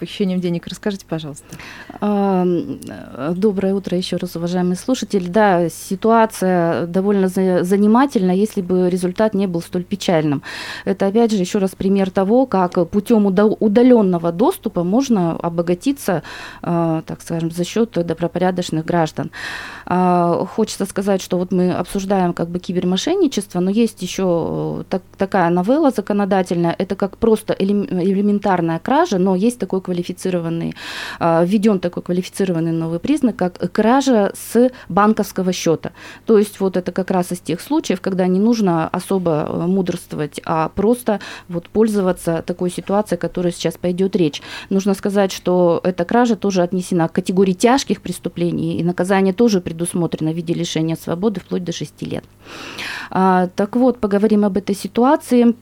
похищением 0.00 0.40
денег. 0.40 0.66
Расскажите, 0.66 1.06
пожалуйста. 1.08 1.46
Э, 2.08 3.34
Доброе 3.36 3.74
утро 3.74 3.96
еще 3.96 4.16
раз, 4.16 4.36
уважаемые 4.36 4.76
слушатели. 4.76 5.28
Да, 5.28 5.68
ситуация 5.68 6.86
довольно 6.86 7.28
за- 7.28 7.62
занимательна, 7.64 8.32
если 8.32 8.62
бы 8.62 8.88
результат 8.90 9.34
не 9.34 9.46
был 9.46 9.60
столь 9.60 9.84
печальным. 9.84 10.42
Это, 10.84 11.06
опять 11.06 11.30
же, 11.32 11.36
еще 11.38 11.58
раз 11.58 11.70
пример 11.76 12.10
того, 12.10 12.46
как 12.46 12.88
путем 12.90 13.26
удаленного 13.26 14.32
доступа 14.32 14.84
можно 14.84 15.32
обогатиться, 15.32 16.22
э, 16.62 17.02
так 17.06 17.20
скажем, 17.22 17.50
за 17.50 17.64
счет 17.64 17.90
добропорядочных 17.92 18.84
граждан. 18.84 19.30
А, 19.86 20.44
Хочется 20.56 20.86
сказать, 20.86 21.20
что 21.22 21.38
вот 21.38 21.52
мы 21.52 21.72
обсуждаем 21.72 22.32
как 22.32 22.48
бы 22.48 22.58
кибермошенничество, 22.58 23.60
но 23.60 23.70
есть 23.70 24.02
еще 24.02 24.22
э, 24.80 24.84
так- 24.88 25.02
такая 25.16 25.50
новелла 25.50 25.90
законодательная, 25.90 26.74
это 26.78 26.94
как 26.96 27.16
просто 27.18 27.54
элем- 27.58 27.86
элементарная 27.90 28.78
кража, 28.78 29.18
но 29.18 29.36
есть 29.36 29.58
такой 29.58 29.80
квалифицированный, 29.80 30.74
введен 31.20 31.78
такой 31.80 31.97
квалифицированный 32.02 32.72
новый 32.72 32.98
признак, 32.98 33.36
как 33.36 33.72
кража 33.72 34.32
с 34.34 34.70
банковского 34.88 35.52
счета. 35.52 35.92
То 36.26 36.38
есть 36.38 36.60
вот 36.60 36.76
это 36.76 36.92
как 36.92 37.10
раз 37.10 37.32
из 37.32 37.40
тех 37.40 37.60
случаев, 37.60 38.00
когда 38.00 38.26
не 38.26 38.38
нужно 38.38 38.88
особо 38.88 39.46
э, 39.48 39.66
мудрствовать, 39.66 40.40
а 40.44 40.68
просто 40.68 41.20
вот 41.48 41.68
пользоваться 41.68 42.42
такой 42.46 42.70
ситуацией, 42.70 43.18
о 43.18 43.20
которой 43.20 43.52
сейчас 43.52 43.76
пойдет 43.76 44.16
речь. 44.16 44.42
Нужно 44.70 44.94
сказать, 44.94 45.32
что 45.32 45.80
эта 45.84 46.04
кража 46.04 46.36
тоже 46.36 46.62
отнесена 46.62 47.08
к 47.08 47.12
категории 47.12 47.52
тяжких 47.52 48.00
преступлений, 48.00 48.78
и 48.78 48.84
наказание 48.84 49.32
тоже 49.32 49.60
предусмотрено 49.60 50.32
в 50.32 50.36
виде 50.36 50.54
лишения 50.54 50.96
свободы 50.96 51.40
вплоть 51.40 51.64
до 51.64 51.72
6 51.72 52.02
лет. 52.02 52.24
А, 53.10 53.48
Так 53.54 53.76
вот, 53.76 53.98
поговорим 53.98 54.44
об 54.44 54.56
этой 54.56 54.74
ситуации 54.74 55.54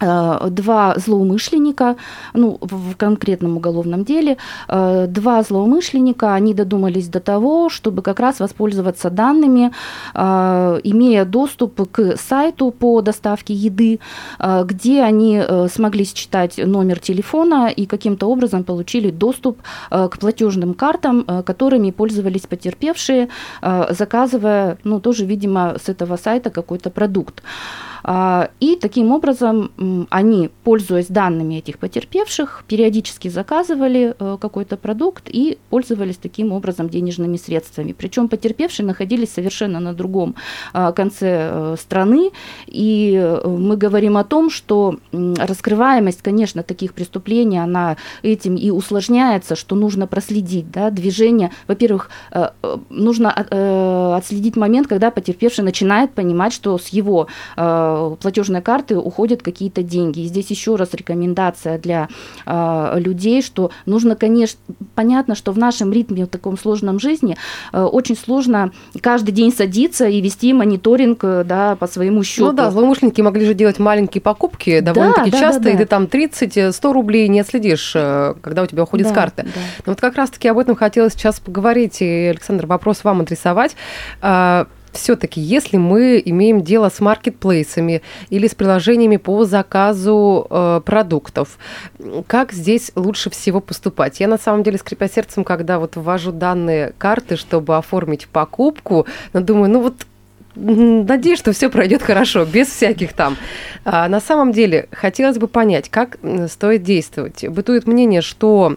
два 0.00 0.94
злоумышленника, 0.96 1.96
ну, 2.34 2.58
в 2.60 2.94
конкретном 2.96 3.56
уголовном 3.56 4.04
деле, 4.04 4.36
э, 4.68 5.06
два 5.08 5.42
злоумышленника, 5.42 6.34
они 6.34 6.54
додумались 6.54 7.08
до 7.08 7.20
того, 7.20 7.68
чтобы 7.68 8.02
как 8.02 8.20
раз 8.20 8.40
воспользоваться 8.40 9.10
данными, 9.10 9.70
э, 10.14 10.80
имея 10.84 11.24
доступ 11.24 11.90
к 11.90 12.16
сайту 12.16 12.70
по 12.70 13.00
доставке 13.02 13.54
еды, 13.54 14.00
э, 14.38 14.64
где 14.64 15.02
они 15.02 15.36
э, 15.36 15.68
смогли 15.68 16.04
считать 16.04 16.58
номер 16.58 16.98
телефона 16.98 17.68
и 17.68 17.86
каким-то 17.86 18.26
образом 18.26 18.64
получили 18.64 19.10
доступ 19.10 19.58
э, 19.90 20.08
к 20.08 20.18
платежным 20.18 20.74
картам, 20.74 21.24
э, 21.26 21.42
которыми 21.42 21.90
пользовались 21.90 22.46
потерпевшие, 22.46 23.28
э, 23.62 23.86
заказывая, 23.90 24.76
ну, 24.84 25.00
тоже, 25.00 25.24
видимо, 25.24 25.76
с 25.78 25.88
этого 25.88 26.16
сайта 26.16 26.50
какой-то 26.50 26.90
продукт. 26.90 27.42
А, 28.06 28.50
И 28.60 28.76
таким 28.76 29.12
образом 29.12 30.06
они, 30.10 30.50
пользуясь 30.62 31.06
данными 31.06 31.54
этих 31.54 31.78
потерпевших, 31.78 32.64
периодически 32.68 33.28
заказывали 33.28 34.14
э, 34.18 34.36
какой-то 34.38 34.76
продукт 34.76 35.24
и 35.26 35.58
пользовались 35.70 36.18
таким 36.18 36.52
образом 36.52 36.90
денежными 36.90 37.38
средствами. 37.38 37.92
Причем 37.92 38.28
потерпевшие 38.28 38.84
находились 38.86 39.32
совершенно 39.32 39.80
на 39.80 39.94
другом 39.94 40.34
а, 40.74 40.92
конце 40.92 41.48
э, 41.50 41.76
страны. 41.80 42.30
И 42.66 43.14
э, 43.16 43.48
мы 43.48 43.76
говорим 43.78 44.18
о 44.18 44.24
том, 44.24 44.50
что 44.50 44.98
раскрываемость, 45.12 46.20
конечно, 46.22 46.62
таких 46.62 46.92
преступлений, 46.92 47.58
она 47.58 47.96
этим 48.22 48.56
и 48.56 48.70
усложняется, 48.70 49.56
что 49.56 49.74
нужно 49.76 50.06
проследить 50.06 50.70
да, 50.70 50.90
движение. 50.90 51.50
Во-первых, 51.68 52.10
нужно 52.90 53.30
от- 53.30 53.52
отследить 53.52 54.56
момент, 54.56 54.88
когда 54.88 55.10
потерпевший 55.10 55.64
начинает 55.64 56.12
понимать, 56.12 56.52
что 56.52 56.76
с 56.76 56.88
его 56.88 57.28
платежной 58.20 58.62
карты 58.62 58.96
уходят 58.96 59.42
какие-то 59.42 59.82
деньги. 59.82 60.20
И 60.20 60.26
здесь 60.26 60.50
еще 60.50 60.76
раз 60.76 60.94
рекомендация 60.94 61.78
для 61.78 62.08
э, 62.46 62.94
людей, 62.98 63.42
что 63.42 63.70
нужно, 63.86 64.16
конечно, 64.16 64.58
понятно, 64.94 65.34
что 65.34 65.52
в 65.52 65.58
нашем 65.58 65.92
ритме, 65.92 66.24
в 66.24 66.28
таком 66.28 66.58
сложном 66.58 66.98
жизни, 66.98 67.36
э, 67.72 67.82
очень 67.82 68.16
сложно 68.16 68.72
каждый 69.00 69.32
день 69.32 69.52
садиться 69.52 70.06
и 70.06 70.20
вести 70.20 70.52
мониторинг 70.52 71.20
э, 71.22 71.44
да, 71.44 71.76
по 71.76 71.86
своему 71.86 72.22
счету. 72.24 72.46
Ну 72.46 72.52
да, 72.52 72.70
злоумышленники 72.70 73.20
могли 73.20 73.46
же 73.46 73.54
делать 73.54 73.78
маленькие 73.78 74.22
покупки 74.22 74.80
довольно-таки 74.80 75.30
да, 75.30 75.38
часто, 75.40 75.62
да, 75.62 75.70
и 75.70 75.72
да. 75.74 75.78
ты 75.80 75.86
там 75.86 76.04
30-100 76.04 76.92
рублей 76.92 77.28
не 77.28 77.40
отследишь, 77.40 77.92
э, 77.94 78.34
когда 78.40 78.62
у 78.62 78.66
тебя 78.66 78.82
уходит 78.82 79.06
с 79.06 79.10
Да, 79.10 79.14
карты. 79.14 79.42
да. 79.44 79.60
Но 79.86 79.92
вот 79.92 80.00
как 80.00 80.16
раз-таки 80.16 80.48
об 80.48 80.58
этом 80.58 80.76
хотелось 80.76 81.12
сейчас 81.12 81.40
поговорить, 81.40 82.00
и, 82.00 82.26
Александр, 82.30 82.66
вопрос 82.66 83.04
вам 83.04 83.20
адресовать. 83.20 83.76
Все-таки, 84.96 85.40
если 85.40 85.76
мы 85.76 86.22
имеем 86.24 86.62
дело 86.62 86.88
с 86.88 87.00
маркетплейсами 87.00 88.02
или 88.30 88.48
с 88.48 88.54
приложениями 88.54 89.16
по 89.16 89.44
заказу 89.44 90.46
э, 90.48 90.80
продуктов, 90.84 91.58
как 92.26 92.52
здесь 92.52 92.92
лучше 92.94 93.30
всего 93.30 93.60
поступать? 93.60 94.20
Я 94.20 94.28
на 94.28 94.38
самом 94.38 94.62
деле, 94.62 94.78
скрипя 94.78 95.08
сердцем, 95.08 95.44
когда 95.44 95.78
вот 95.78 95.96
ввожу 95.96 96.32
данные 96.32 96.92
карты, 96.98 97.36
чтобы 97.36 97.76
оформить 97.76 98.28
покупку, 98.28 99.06
но 99.32 99.40
думаю, 99.40 99.70
ну 99.70 99.80
вот 99.80 100.06
Надеюсь, 100.56 101.40
что 101.40 101.52
все 101.52 101.68
пройдет 101.68 102.02
хорошо, 102.02 102.44
без 102.44 102.68
всяких 102.68 103.12
там. 103.12 103.36
А, 103.84 104.08
на 104.08 104.20
самом 104.20 104.52
деле, 104.52 104.88
хотелось 104.92 105.36
бы 105.36 105.48
понять, 105.48 105.88
как 105.88 106.18
стоит 106.48 106.84
действовать. 106.84 107.48
Бытует 107.48 107.88
мнение, 107.88 108.20
что 108.20 108.76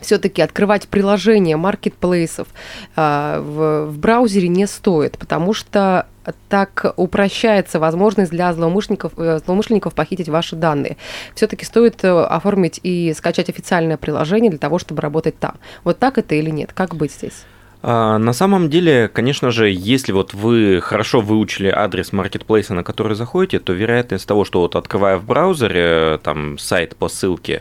все-таки 0.00 0.42
открывать 0.42 0.88
приложения 0.88 1.56
маркетплейсов 1.56 2.48
а, 2.96 3.40
в, 3.40 3.90
в 3.90 3.98
браузере 3.98 4.48
не 4.48 4.66
стоит, 4.66 5.18
потому 5.18 5.52
что 5.52 6.06
так 6.48 6.94
упрощается 6.96 7.78
возможность 7.78 8.30
для 8.30 8.52
злоумышленников, 8.52 9.12
э, 9.18 9.40
злоумышленников 9.44 9.94
похитить 9.94 10.28
ваши 10.28 10.56
данные. 10.56 10.96
Все-таки 11.34 11.64
стоит 11.64 12.02
э, 12.02 12.08
оформить 12.08 12.80
и 12.82 13.12
скачать 13.12 13.50
официальное 13.50 13.96
приложение 13.96 14.50
для 14.50 14.58
того, 14.58 14.78
чтобы 14.78 15.02
работать 15.02 15.38
там. 15.38 15.56
Вот 15.82 15.98
так 15.98 16.16
это 16.18 16.34
или 16.34 16.50
нет? 16.50 16.72
Как 16.72 16.94
быть 16.94 17.12
здесь? 17.12 17.44
А, 17.82 18.16
На 18.16 18.32
самом 18.32 18.70
деле, 18.70 19.08
конечно 19.08 19.50
же, 19.50 19.68
если 19.68 20.12
вот 20.12 20.32
вы 20.32 20.80
хорошо 20.80 21.20
выучили 21.20 21.68
адрес 21.68 22.12
маркетплейса, 22.12 22.72
на 22.72 22.82
который 22.82 23.14
заходите, 23.14 23.58
то 23.58 23.74
вероятность 23.74 24.26
того, 24.26 24.46
что 24.46 24.60
вот 24.60 24.74
открывая 24.74 25.18
в 25.18 25.26
браузере 25.26 26.18
там 26.22 26.56
сайт 26.56 26.96
по 26.96 27.10
ссылке, 27.10 27.60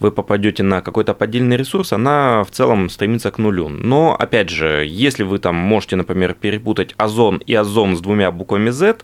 вы 0.00 0.10
попадете 0.10 0.62
на 0.62 0.80
какой-то 0.80 1.14
поддельный 1.14 1.56
ресурс, 1.56 1.92
она 1.92 2.42
в 2.42 2.50
целом 2.50 2.88
стремится 2.88 3.30
к 3.30 3.38
нулю. 3.38 3.68
Но, 3.68 4.16
опять 4.18 4.48
же, 4.48 4.84
если 4.88 5.22
вы 5.22 5.38
там 5.38 5.54
можете, 5.54 5.96
например, 5.96 6.34
перепутать 6.34 6.94
Озон 6.96 7.36
и 7.36 7.54
Озон 7.54 7.96
с 7.96 8.00
двумя 8.00 8.30
буквами 8.30 8.70
Z 8.70 8.98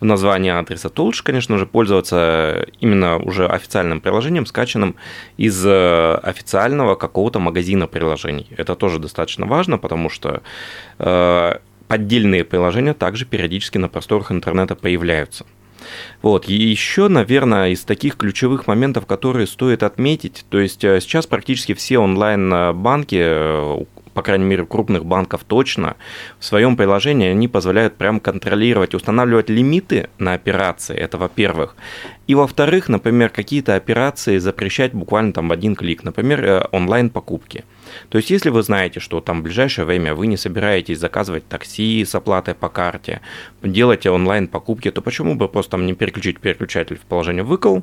в 0.00 0.04
названии 0.04 0.50
адреса, 0.50 0.88
то 0.88 1.04
лучше, 1.04 1.22
конечно 1.22 1.58
же, 1.58 1.66
пользоваться 1.66 2.66
именно 2.80 3.18
уже 3.18 3.46
официальным 3.46 4.00
приложением, 4.00 4.44
скачанным 4.44 4.96
из 5.36 5.64
э, 5.64 6.14
официального 6.22 6.96
какого-то 6.96 7.38
магазина 7.38 7.86
приложений. 7.86 8.48
Это 8.56 8.74
тоже 8.74 8.98
достаточно 8.98 9.46
важно, 9.46 9.78
потому 9.78 10.10
что 10.10 10.42
э, 10.98 11.58
поддельные 11.86 12.44
приложения 12.44 12.94
также 12.94 13.26
периодически 13.26 13.78
на 13.78 13.88
просторах 13.88 14.32
интернета 14.32 14.74
появляются. 14.74 15.46
Вот. 16.22 16.48
И 16.48 16.54
еще, 16.54 17.08
наверное, 17.08 17.70
из 17.70 17.82
таких 17.84 18.16
ключевых 18.16 18.66
моментов, 18.66 19.06
которые 19.06 19.46
стоит 19.46 19.82
отметить, 19.82 20.44
то 20.48 20.58
есть 20.58 20.84
э, 20.84 21.00
сейчас 21.00 21.26
практически 21.26 21.74
все 21.74 21.98
онлайн-банки, 21.98 23.18
э, 23.18 23.84
по 24.14 24.22
крайней 24.22 24.44
мере, 24.44 24.66
крупных 24.66 25.04
банков 25.04 25.44
точно, 25.46 25.96
в 26.38 26.44
своем 26.44 26.76
приложении 26.76 27.30
они 27.30 27.48
позволяют 27.48 27.96
прям 27.96 28.20
контролировать, 28.20 28.94
устанавливать 28.94 29.48
лимиты 29.48 30.08
на 30.18 30.34
операции, 30.34 30.96
это 30.96 31.18
во-первых. 31.18 31.76
И 32.26 32.34
во-вторых, 32.34 32.88
например, 32.88 33.30
какие-то 33.30 33.74
операции 33.74 34.38
запрещать 34.38 34.92
буквально 34.92 35.32
там 35.32 35.48
в 35.48 35.52
один 35.52 35.74
клик, 35.74 36.04
например, 36.04 36.44
э, 36.44 36.66
онлайн-покупки. 36.72 37.64
То 38.08 38.18
есть, 38.18 38.30
если 38.30 38.50
вы 38.50 38.62
знаете, 38.62 39.00
что 39.00 39.20
там 39.20 39.40
в 39.40 39.42
ближайшее 39.44 39.84
время 39.84 40.14
вы 40.14 40.26
не 40.26 40.36
собираетесь 40.36 40.98
заказывать 40.98 41.48
такси 41.48 42.04
с 42.04 42.14
оплатой 42.14 42.54
по 42.54 42.68
карте, 42.68 43.20
делаете 43.62 44.10
онлайн-покупки, 44.10 44.90
то 44.90 45.00
почему 45.00 45.34
бы 45.34 45.48
просто 45.48 45.72
там 45.72 45.86
не 45.86 45.94
переключить 45.94 46.40
переключатель 46.40 46.96
в 46.96 47.02
положение 47.02 47.42
выкл 47.42 47.80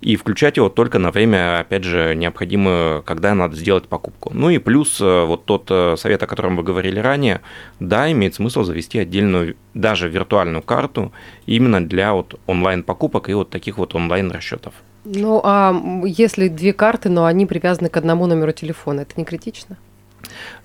и 0.00 0.16
включать 0.16 0.56
его 0.56 0.68
только 0.68 0.98
на 0.98 1.10
время, 1.10 1.60
опять 1.60 1.84
же, 1.84 2.14
необходимое, 2.14 3.02
когда 3.02 3.34
надо 3.34 3.56
сделать 3.56 3.88
покупку. 3.88 4.30
Ну 4.32 4.50
и 4.50 4.58
плюс 4.58 5.00
э, 5.00 5.24
вот 5.24 5.44
тот 5.44 5.66
э, 5.70 5.96
совет, 5.96 6.22
о 6.22 6.26
котором 6.26 6.56
вы 6.56 6.62
говорили 6.62 7.00
ранее, 7.00 7.40
да, 7.80 8.10
имеет 8.12 8.34
смысл 8.34 8.62
завести 8.62 8.98
отдельную, 8.98 9.56
даже 9.74 10.08
виртуальную 10.08 10.62
карту 10.62 11.12
именно 11.46 11.86
для 11.86 12.12
вот 12.12 12.38
онлайн-покупок 12.46 13.28
и 13.28 13.34
вот 13.34 13.50
таких 13.50 13.78
вот 13.78 13.94
онлайн-расчетов. 13.94 14.74
Ну, 15.10 15.40
а 15.42 15.74
если 16.04 16.48
две 16.48 16.74
карты, 16.74 17.08
но 17.08 17.24
они 17.24 17.46
привязаны 17.46 17.88
к 17.88 17.96
одному 17.96 18.26
номеру 18.26 18.52
телефона, 18.52 19.00
это 19.00 19.14
не 19.16 19.24
критично? 19.24 19.78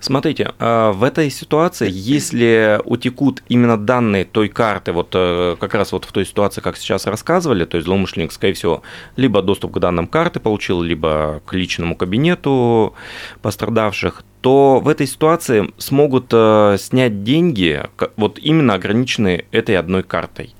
Смотрите, 0.00 0.52
а, 0.58 0.92
в 0.92 1.02
этой 1.02 1.30
ситуации, 1.30 1.88
если 1.90 2.78
утекут 2.84 3.42
именно 3.48 3.78
данные 3.78 4.26
той 4.26 4.48
карты, 4.48 4.92
вот 4.92 5.12
э, 5.14 5.56
как 5.58 5.74
раз 5.74 5.92
вот 5.92 6.04
в 6.04 6.12
той 6.12 6.26
ситуации, 6.26 6.60
как 6.60 6.76
сейчас 6.76 7.06
рассказывали, 7.06 7.64
то 7.64 7.78
есть 7.78 7.86
злоумышленник, 7.86 8.32
скорее 8.32 8.52
всего, 8.52 8.82
либо 9.16 9.40
доступ 9.40 9.72
к 9.72 9.78
данным 9.78 10.06
карты 10.06 10.40
получил, 10.40 10.82
либо 10.82 11.40
к 11.46 11.54
личному 11.54 11.96
кабинету 11.96 12.92
пострадавших, 13.40 14.24
то 14.42 14.80
в 14.80 14.88
этой 14.88 15.06
ситуации 15.06 15.72
смогут 15.78 16.26
э, 16.32 16.76
снять 16.78 17.24
деньги, 17.24 17.82
вот 18.16 18.38
именно 18.38 18.74
ограниченные 18.74 19.46
этой 19.52 19.78
одной 19.78 20.02
картой. 20.02 20.54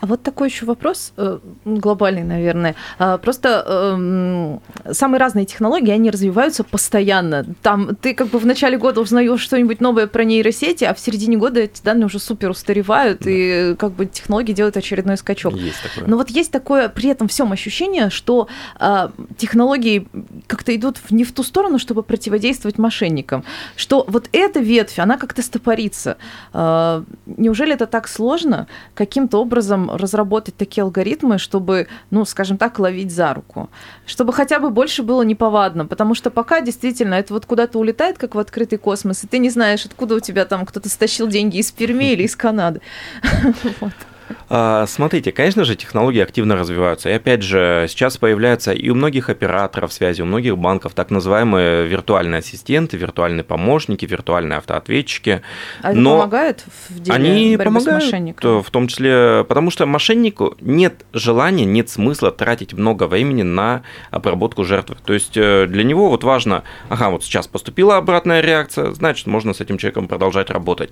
А 0.00 0.06
вот 0.06 0.22
такой 0.22 0.48
еще 0.48 0.64
вопрос, 0.64 1.12
э, 1.16 1.38
глобальный, 1.64 2.22
наверное. 2.24 2.74
А, 2.98 3.18
Просто 3.18 3.64
эм, 3.66 4.60
самые 4.92 5.20
разные 5.20 5.44
технологии, 5.44 5.90
они 5.90 6.10
развиваются 6.10 6.64
постоянно. 6.64 7.44
Там 7.62 7.96
ты 7.96 8.14
как 8.14 8.28
бы 8.28 8.38
в 8.38 8.46
начале 8.46 8.78
года 8.78 9.00
узнаешь 9.00 9.40
что-нибудь 9.40 9.80
новое 9.80 10.06
про 10.06 10.24
нейросети, 10.24 10.84
а 10.84 10.94
в 10.94 10.98
середине 11.00 11.36
года 11.36 11.60
эти 11.60 11.82
данные 11.82 12.06
уже 12.06 12.18
супер 12.18 12.50
устаревают, 12.50 13.22
и 13.26 13.76
как 13.78 13.92
бы 13.92 14.06
технологии 14.06 14.52
делают 14.52 14.76
очередной 14.76 15.18
скачок. 15.18 15.54
Есть 15.54 15.82
такое. 15.82 16.08
Но 16.08 16.16
вот 16.16 16.30
есть 16.30 16.50
такое 16.50 16.88
при 16.88 17.10
этом 17.10 17.28
всем 17.28 17.52
ощущение, 17.52 18.08
что 18.08 18.48
а, 18.78 19.12
технологии 19.36 20.08
как-то 20.46 20.74
идут 20.74 20.98
не 21.10 21.24
в 21.24 21.32
ту 21.32 21.42
сторону, 21.42 21.78
чтобы 21.78 22.02
противодействовать 22.02 22.78
мошенникам. 22.78 23.44
Что 23.76 24.04
вот 24.08 24.28
эта 24.32 24.60
ветвь, 24.60 24.98
она 24.98 25.18
как-то 25.18 25.42
стопорится. 25.42 26.16
А, 26.52 27.04
неужели 27.26 27.74
это 27.74 27.86
так 27.86 28.08
сложно 28.08 28.66
каким-то 28.94 29.38
образом 29.38 29.89
разработать 29.96 30.56
такие 30.56 30.82
алгоритмы, 30.82 31.38
чтобы, 31.38 31.88
ну, 32.10 32.24
скажем 32.24 32.58
так, 32.58 32.78
ловить 32.78 33.12
за 33.12 33.34
руку? 33.34 33.70
Чтобы 34.06 34.32
хотя 34.32 34.58
бы 34.58 34.70
больше 34.70 35.02
было 35.02 35.22
неповадно, 35.22 35.86
потому 35.86 36.14
что 36.14 36.30
пока 36.30 36.60
действительно 36.60 37.14
это 37.14 37.32
вот 37.34 37.46
куда-то 37.46 37.78
улетает, 37.78 38.18
как 38.18 38.34
в 38.34 38.38
открытый 38.38 38.78
космос, 38.78 39.24
и 39.24 39.26
ты 39.26 39.38
не 39.38 39.50
знаешь, 39.50 39.84
откуда 39.84 40.16
у 40.16 40.20
тебя 40.20 40.44
там 40.44 40.66
кто-то 40.66 40.88
стащил 40.88 41.28
деньги 41.28 41.58
из 41.58 41.70
Перми 41.72 42.12
или 42.12 42.24
из 42.24 42.36
Канады. 42.36 42.80
Вот. 43.80 43.92
А, 44.48 44.86
Смотрите, 44.86 45.32
конечно 45.32 45.64
же, 45.64 45.76
технологии 45.76 46.20
активно 46.20 46.56
развиваются. 46.56 47.08
И 47.08 47.12
опять 47.12 47.42
же, 47.42 47.86
сейчас 47.88 48.16
появляются 48.16 48.72
и 48.72 48.88
у 48.90 48.94
многих 48.94 49.28
операторов 49.28 49.92
связи, 49.92 50.22
у 50.22 50.24
многих 50.24 50.56
банков 50.56 50.94
так 50.94 51.10
называемые 51.10 51.86
виртуальные 51.86 52.38
ассистенты, 52.38 52.96
виртуальные 52.96 53.44
помощники, 53.44 54.04
виртуальные 54.06 54.58
автоответчики. 54.58 55.42
А 55.82 55.90
это 55.90 55.98
Но 55.98 56.16
помогает 56.18 56.64
в 56.88 57.00
деле 57.00 57.14
Они 57.14 57.56
борьбы 57.56 57.80
с 57.80 57.84
помогают, 57.84 58.04
мошенниками? 58.04 58.58
э, 58.58 58.62
в 58.62 58.70
том 58.70 58.88
числе, 58.88 59.44
потому 59.48 59.70
что 59.70 59.86
мошеннику 59.86 60.56
нет 60.60 61.04
желания, 61.12 61.64
нет 61.64 61.88
смысла 61.90 62.30
тратить 62.30 62.72
много 62.72 63.04
времени 63.06 63.42
на 63.42 63.82
обработку 64.10 64.64
жертвы. 64.64 64.96
То 65.04 65.12
есть 65.12 65.36
э, 65.36 65.66
для 65.66 65.84
него 65.84 66.08
вот 66.08 66.24
важно, 66.24 66.62
ага, 66.88 67.10
вот 67.10 67.24
сейчас 67.24 67.46
поступила 67.46 67.96
обратная 67.96 68.40
реакция, 68.40 68.92
значит, 68.92 69.26
можно 69.26 69.52
с 69.54 69.60
этим 69.60 69.78
человеком 69.78 70.08
продолжать 70.08 70.50
работать. 70.50 70.90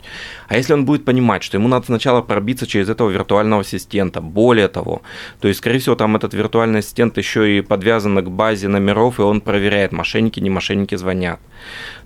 А 0.49 0.57
если 0.57 0.73
он 0.73 0.85
будет 0.85 1.05
понимать, 1.05 1.43
что 1.43 1.57
ему 1.57 1.69
надо 1.69 1.87
сначала 1.87 2.21
пробиться 2.23 2.67
через 2.67 2.89
этого 2.89 3.11
виртуального 3.11 3.28
ассистента, 3.61 4.21
более 4.21 4.69
того, 4.69 5.03
то 5.41 5.49
есть, 5.49 5.59
скорее 5.59 5.79
всего, 5.79 5.95
там 5.95 6.17
этот 6.17 6.35
виртуальный 6.35 6.81
ассистент 6.81 7.19
еще 7.19 7.59
и 7.59 7.61
подвязан 7.61 8.25
к 8.25 8.31
базе 8.31 8.69
номеров, 8.69 9.19
и 9.19 9.23
он 9.23 9.41
проверяет, 9.41 9.93
мошенники, 9.93 10.41
не 10.41 10.51
мошенники 10.51 10.95
звонят. 10.97 11.41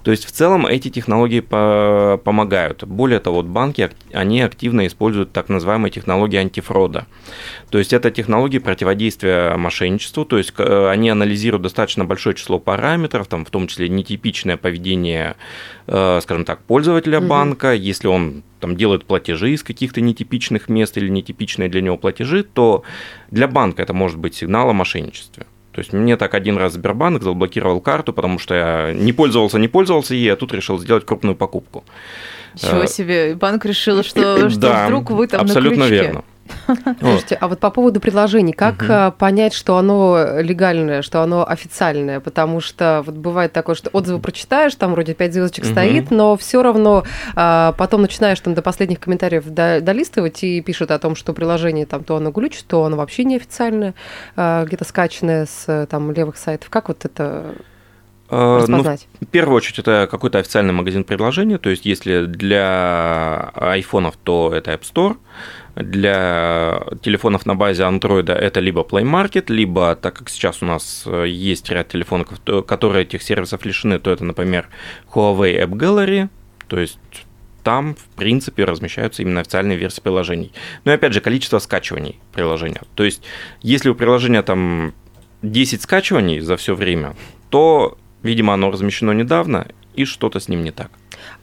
То 0.02 0.10
есть 0.10 0.24
в 0.24 0.30
целом 0.32 0.66
эти 0.66 0.88
технологии 0.88 1.40
по- 1.40 2.20
помогают. 2.24 2.84
Более 2.84 3.20
того, 3.20 3.36
вот 3.36 3.46
банки 3.46 3.90
они 4.12 4.40
активно 4.42 4.86
используют 4.86 5.32
так 5.32 5.48
называемые 5.48 5.90
технологии 5.90 6.36
антифрода. 6.38 7.06
То 7.70 7.78
есть 7.78 7.92
это 7.92 8.10
технологии 8.10 8.58
противодействия 8.58 9.56
мошенничеству. 9.56 10.24
То 10.24 10.38
есть 10.38 10.52
э, 10.58 10.88
они 10.88 11.10
анализируют 11.10 11.62
достаточно 11.62 12.04
большое 12.04 12.34
число 12.34 12.58
параметров, 12.58 13.26
там, 13.28 13.44
в 13.44 13.50
том 13.50 13.66
числе 13.68 13.88
нетипичное 13.88 14.56
поведение, 14.56 15.36
э, 15.86 16.20
скажем 16.22 16.44
так, 16.44 16.60
пользователя 16.62 17.20
Мгм. 17.20 17.28
банка. 17.28 17.72
Если 17.72 18.08
он 18.08 18.42
там 18.60 18.76
делает 18.76 19.04
платежи 19.04 19.50
из 19.52 19.62
каких-то 19.62 20.00
нетипичных 20.00 20.68
мест 20.68 20.96
или 20.96 21.08
нетипичные 21.08 21.68
для 21.68 21.80
него 21.80 21.96
платежи, 21.96 22.42
то 22.44 22.82
для 23.30 23.48
банка 23.48 23.82
это 23.82 23.92
может 23.92 24.18
быть 24.18 24.34
сигнал 24.34 24.70
о 24.70 24.72
мошенничестве. 24.72 25.46
То 25.72 25.78
есть 25.80 25.92
мне 25.92 26.16
так 26.16 26.34
один 26.34 26.58
раз 26.58 26.74
Сбербанк 26.74 27.22
заблокировал 27.22 27.80
карту, 27.80 28.12
потому 28.12 28.38
что 28.38 28.54
я 28.54 28.92
не 28.92 29.12
пользовался, 29.12 29.58
не 29.58 29.68
пользовался 29.68 30.14
ей, 30.14 30.32
а 30.32 30.36
тут 30.36 30.52
решил 30.52 30.78
сделать 30.78 31.06
крупную 31.06 31.34
покупку. 31.34 31.84
Ничего 32.54 32.82
Э, 32.82 32.86
себе, 32.86 33.34
банк 33.34 33.64
решил, 33.64 34.02
что, 34.02 34.48
что 34.50 34.60
Да, 34.60 34.86
вдруг 34.86 35.10
вы 35.10 35.26
там 35.26 35.40
абсолютно 35.40 35.84
на 35.84 35.88
крючке. 35.88 36.04
верно. 36.04 36.24
Слушайте, 37.00 37.36
а 37.40 37.48
вот 37.48 37.60
по 37.60 37.70
поводу 37.70 38.00
приложений, 38.00 38.52
как 38.52 38.84
а, 38.88 39.10
понять, 39.10 39.52
что 39.52 39.76
оно 39.76 40.40
легальное, 40.40 41.02
что 41.02 41.22
оно 41.22 41.48
официальное? 41.48 42.20
Потому 42.20 42.60
что 42.60 43.02
вот 43.06 43.14
бывает 43.14 43.52
такое, 43.52 43.74
что 43.74 43.90
отзывы 43.90 44.20
прочитаешь, 44.20 44.74
там 44.74 44.92
вроде 44.92 45.14
пять 45.14 45.32
звездочек 45.32 45.64
Мгм. 45.64 45.72
стоит, 45.72 46.10
но 46.10 46.36
все 46.36 46.62
равно 46.62 47.04
а, 47.34 47.72
потом 47.72 48.02
начинаешь 48.02 48.40
там 48.40 48.54
до 48.54 48.62
последних 48.62 49.00
комментариев 49.00 49.44
до- 49.46 49.80
долистывать 49.80 50.42
и 50.44 50.60
пишут 50.60 50.90
о 50.90 50.98
том, 50.98 51.16
что 51.16 51.32
приложение 51.32 51.86
там 51.86 52.04
то 52.04 52.16
оно 52.16 52.30
глючит, 52.30 52.64
то 52.66 52.84
оно 52.84 52.96
вообще 52.96 53.24
неофициальное, 53.24 53.94
а, 54.36 54.64
где-то 54.64 54.84
скачанное 54.84 55.46
с 55.46 55.86
там 55.90 56.12
левых 56.12 56.36
сайтов. 56.36 56.70
Как 56.70 56.88
вот 56.88 57.04
это 57.04 57.54
Э, 58.32 58.64
ну, 58.66 58.78
распознать? 58.78 59.08
В 59.20 59.26
первую 59.26 59.58
очередь, 59.58 59.78
это 59.78 60.08
какой-то 60.10 60.38
официальный 60.38 60.72
магазин 60.72 61.04
предложений. 61.04 61.58
То 61.58 61.68
есть, 61.68 61.84
если 61.84 62.24
для 62.24 63.50
айфонов, 63.54 64.16
то 64.16 64.50
это 64.54 64.72
App 64.72 64.80
Store. 64.80 65.18
Для 65.74 66.82
телефонов 67.02 67.46
на 67.46 67.54
базе 67.54 67.84
Android 67.84 68.30
это 68.30 68.60
либо 68.60 68.82
Play 68.82 69.04
Market, 69.04 69.44
либо, 69.48 69.96
так 69.96 70.14
как 70.14 70.28
сейчас 70.28 70.62
у 70.62 70.66
нас 70.66 71.04
э, 71.06 71.26
есть 71.28 71.70
ряд 71.70 71.88
телефонов, 71.88 72.28
то- 72.44 72.62
которые 72.62 73.04
этих 73.04 73.22
сервисов 73.22 73.64
лишены, 73.64 73.98
то 73.98 74.10
это, 74.10 74.22
например, 74.24 74.68
Huawei 75.14 75.64
App 75.64 75.70
Gallery. 75.70 76.28
То 76.68 76.78
есть, 76.78 76.98
там, 77.64 77.94
в 77.94 78.04
принципе, 78.16 78.64
размещаются 78.64 79.22
именно 79.22 79.40
официальные 79.40 79.78
версии 79.78 80.02
приложений. 80.02 80.52
Ну 80.84 80.92
и 80.92 80.94
опять 80.94 81.14
же, 81.14 81.20
количество 81.20 81.58
скачиваний 81.58 82.20
приложения. 82.34 82.82
То 82.94 83.04
есть, 83.04 83.22
если 83.62 83.88
у 83.88 83.94
приложения 83.94 84.42
там 84.42 84.92
10 85.42 85.80
скачиваний 85.80 86.40
за 86.40 86.56
все 86.56 86.74
время, 86.74 87.14
то, 87.48 87.96
видимо, 88.22 88.52
оно 88.52 88.70
размещено 88.70 89.12
недавно, 89.12 89.68
и 89.94 90.04
что-то 90.04 90.38
с 90.38 90.48
ним 90.48 90.64
не 90.64 90.70
так. 90.70 90.90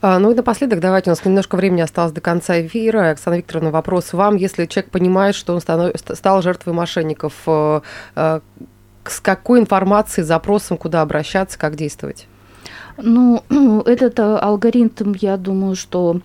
А, 0.00 0.18
Ну 0.18 0.30
и 0.30 0.34
напоследок, 0.34 0.80
давайте, 0.80 1.10
у 1.10 1.12
нас 1.12 1.24
немножко 1.24 1.56
времени 1.56 1.80
осталось 1.80 2.12
до 2.12 2.20
конца 2.20 2.60
эфира. 2.60 3.10
Оксана 3.10 3.34
Викторовна, 3.36 3.70
вопрос 3.70 4.12
вам. 4.12 4.36
Если 4.36 4.66
человек 4.66 4.90
понимает, 4.90 5.34
что 5.34 5.54
он 5.54 5.60
станов- 5.60 5.96
ст- 5.98 6.16
стал 6.16 6.42
жертвой 6.42 6.74
мошенников, 6.74 7.34
э, 7.46 7.80
э, 8.16 8.40
с 9.04 9.20
какой 9.20 9.60
информацией, 9.60 10.24
запросом, 10.24 10.76
куда 10.76 11.02
обращаться, 11.02 11.58
как 11.58 11.76
действовать? 11.76 12.26
Ну, 12.96 13.42
этот 13.86 14.18
э, 14.18 14.22
алгоритм, 14.36 15.14
я 15.20 15.36
думаю, 15.36 15.74
что 15.76 16.20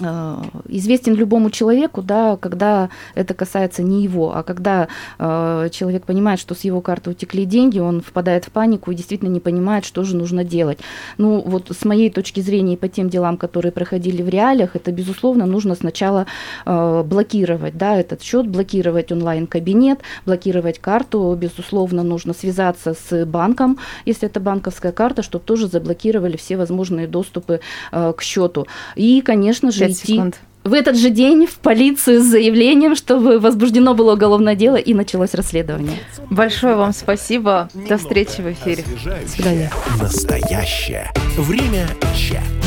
известен 0.00 1.14
любому 1.14 1.50
человеку, 1.50 2.02
да, 2.02 2.36
когда 2.36 2.90
это 3.14 3.34
касается 3.34 3.82
не 3.82 4.02
его, 4.02 4.34
а 4.34 4.42
когда 4.42 4.88
э, 5.18 5.68
человек 5.70 6.04
понимает, 6.04 6.40
что 6.40 6.54
с 6.54 6.60
его 6.60 6.80
карты 6.80 7.10
утекли 7.10 7.44
деньги, 7.44 7.78
он 7.78 8.00
впадает 8.00 8.44
в 8.44 8.50
панику 8.50 8.90
и 8.90 8.94
действительно 8.94 9.28
не 9.28 9.40
понимает, 9.40 9.84
что 9.84 10.04
же 10.04 10.16
нужно 10.16 10.44
делать. 10.44 10.78
Ну, 11.18 11.42
вот 11.44 11.70
с 11.70 11.84
моей 11.84 12.10
точки 12.10 12.40
зрения 12.40 12.74
и 12.74 12.76
по 12.76 12.88
тем 12.88 13.08
делам, 13.08 13.36
которые 13.36 13.72
проходили 13.72 14.22
в 14.22 14.28
реалиях, 14.28 14.76
это, 14.76 14.92
безусловно, 14.92 15.46
нужно 15.46 15.74
сначала 15.74 16.26
э, 16.66 17.02
блокировать, 17.04 17.76
да, 17.76 17.96
этот 17.96 18.22
счет, 18.22 18.46
блокировать 18.46 19.12
онлайн-кабинет, 19.12 20.00
блокировать 20.26 20.78
карту, 20.78 21.36
безусловно, 21.38 22.02
нужно 22.02 22.34
связаться 22.34 22.94
с 22.94 23.24
банком, 23.26 23.78
если 24.06 24.28
это 24.28 24.40
банковская 24.40 24.92
карта, 24.92 25.22
чтобы 25.22 25.44
тоже 25.44 25.68
заблокировали 25.68 26.36
все 26.36 26.56
возможные 26.56 27.06
доступы 27.06 27.60
э, 27.92 28.12
к 28.16 28.22
счету. 28.22 28.66
И, 28.96 29.20
конечно 29.20 29.70
же, 29.70 29.89
идти 29.90 30.14
секунд. 30.14 30.38
в 30.64 30.72
этот 30.72 30.96
же 30.96 31.10
день 31.10 31.46
в 31.46 31.58
полицию 31.58 32.20
с 32.20 32.24
заявлением, 32.24 32.96
чтобы 32.96 33.38
возбуждено 33.38 33.94
было 33.94 34.14
уголовное 34.14 34.54
дело 34.54 34.76
и 34.76 34.94
началось 34.94 35.34
расследование. 35.34 35.98
Большое 36.30 36.76
вам 36.76 36.92
спасибо. 36.92 37.68
До 37.88 37.98
встречи 37.98 38.40
в 38.40 38.50
эфире. 38.52 38.82
Освежающее, 38.82 39.28
свидания. 39.28 39.72
Настоящее. 40.00 41.10
Время 41.36 41.86
чат. 42.16 42.59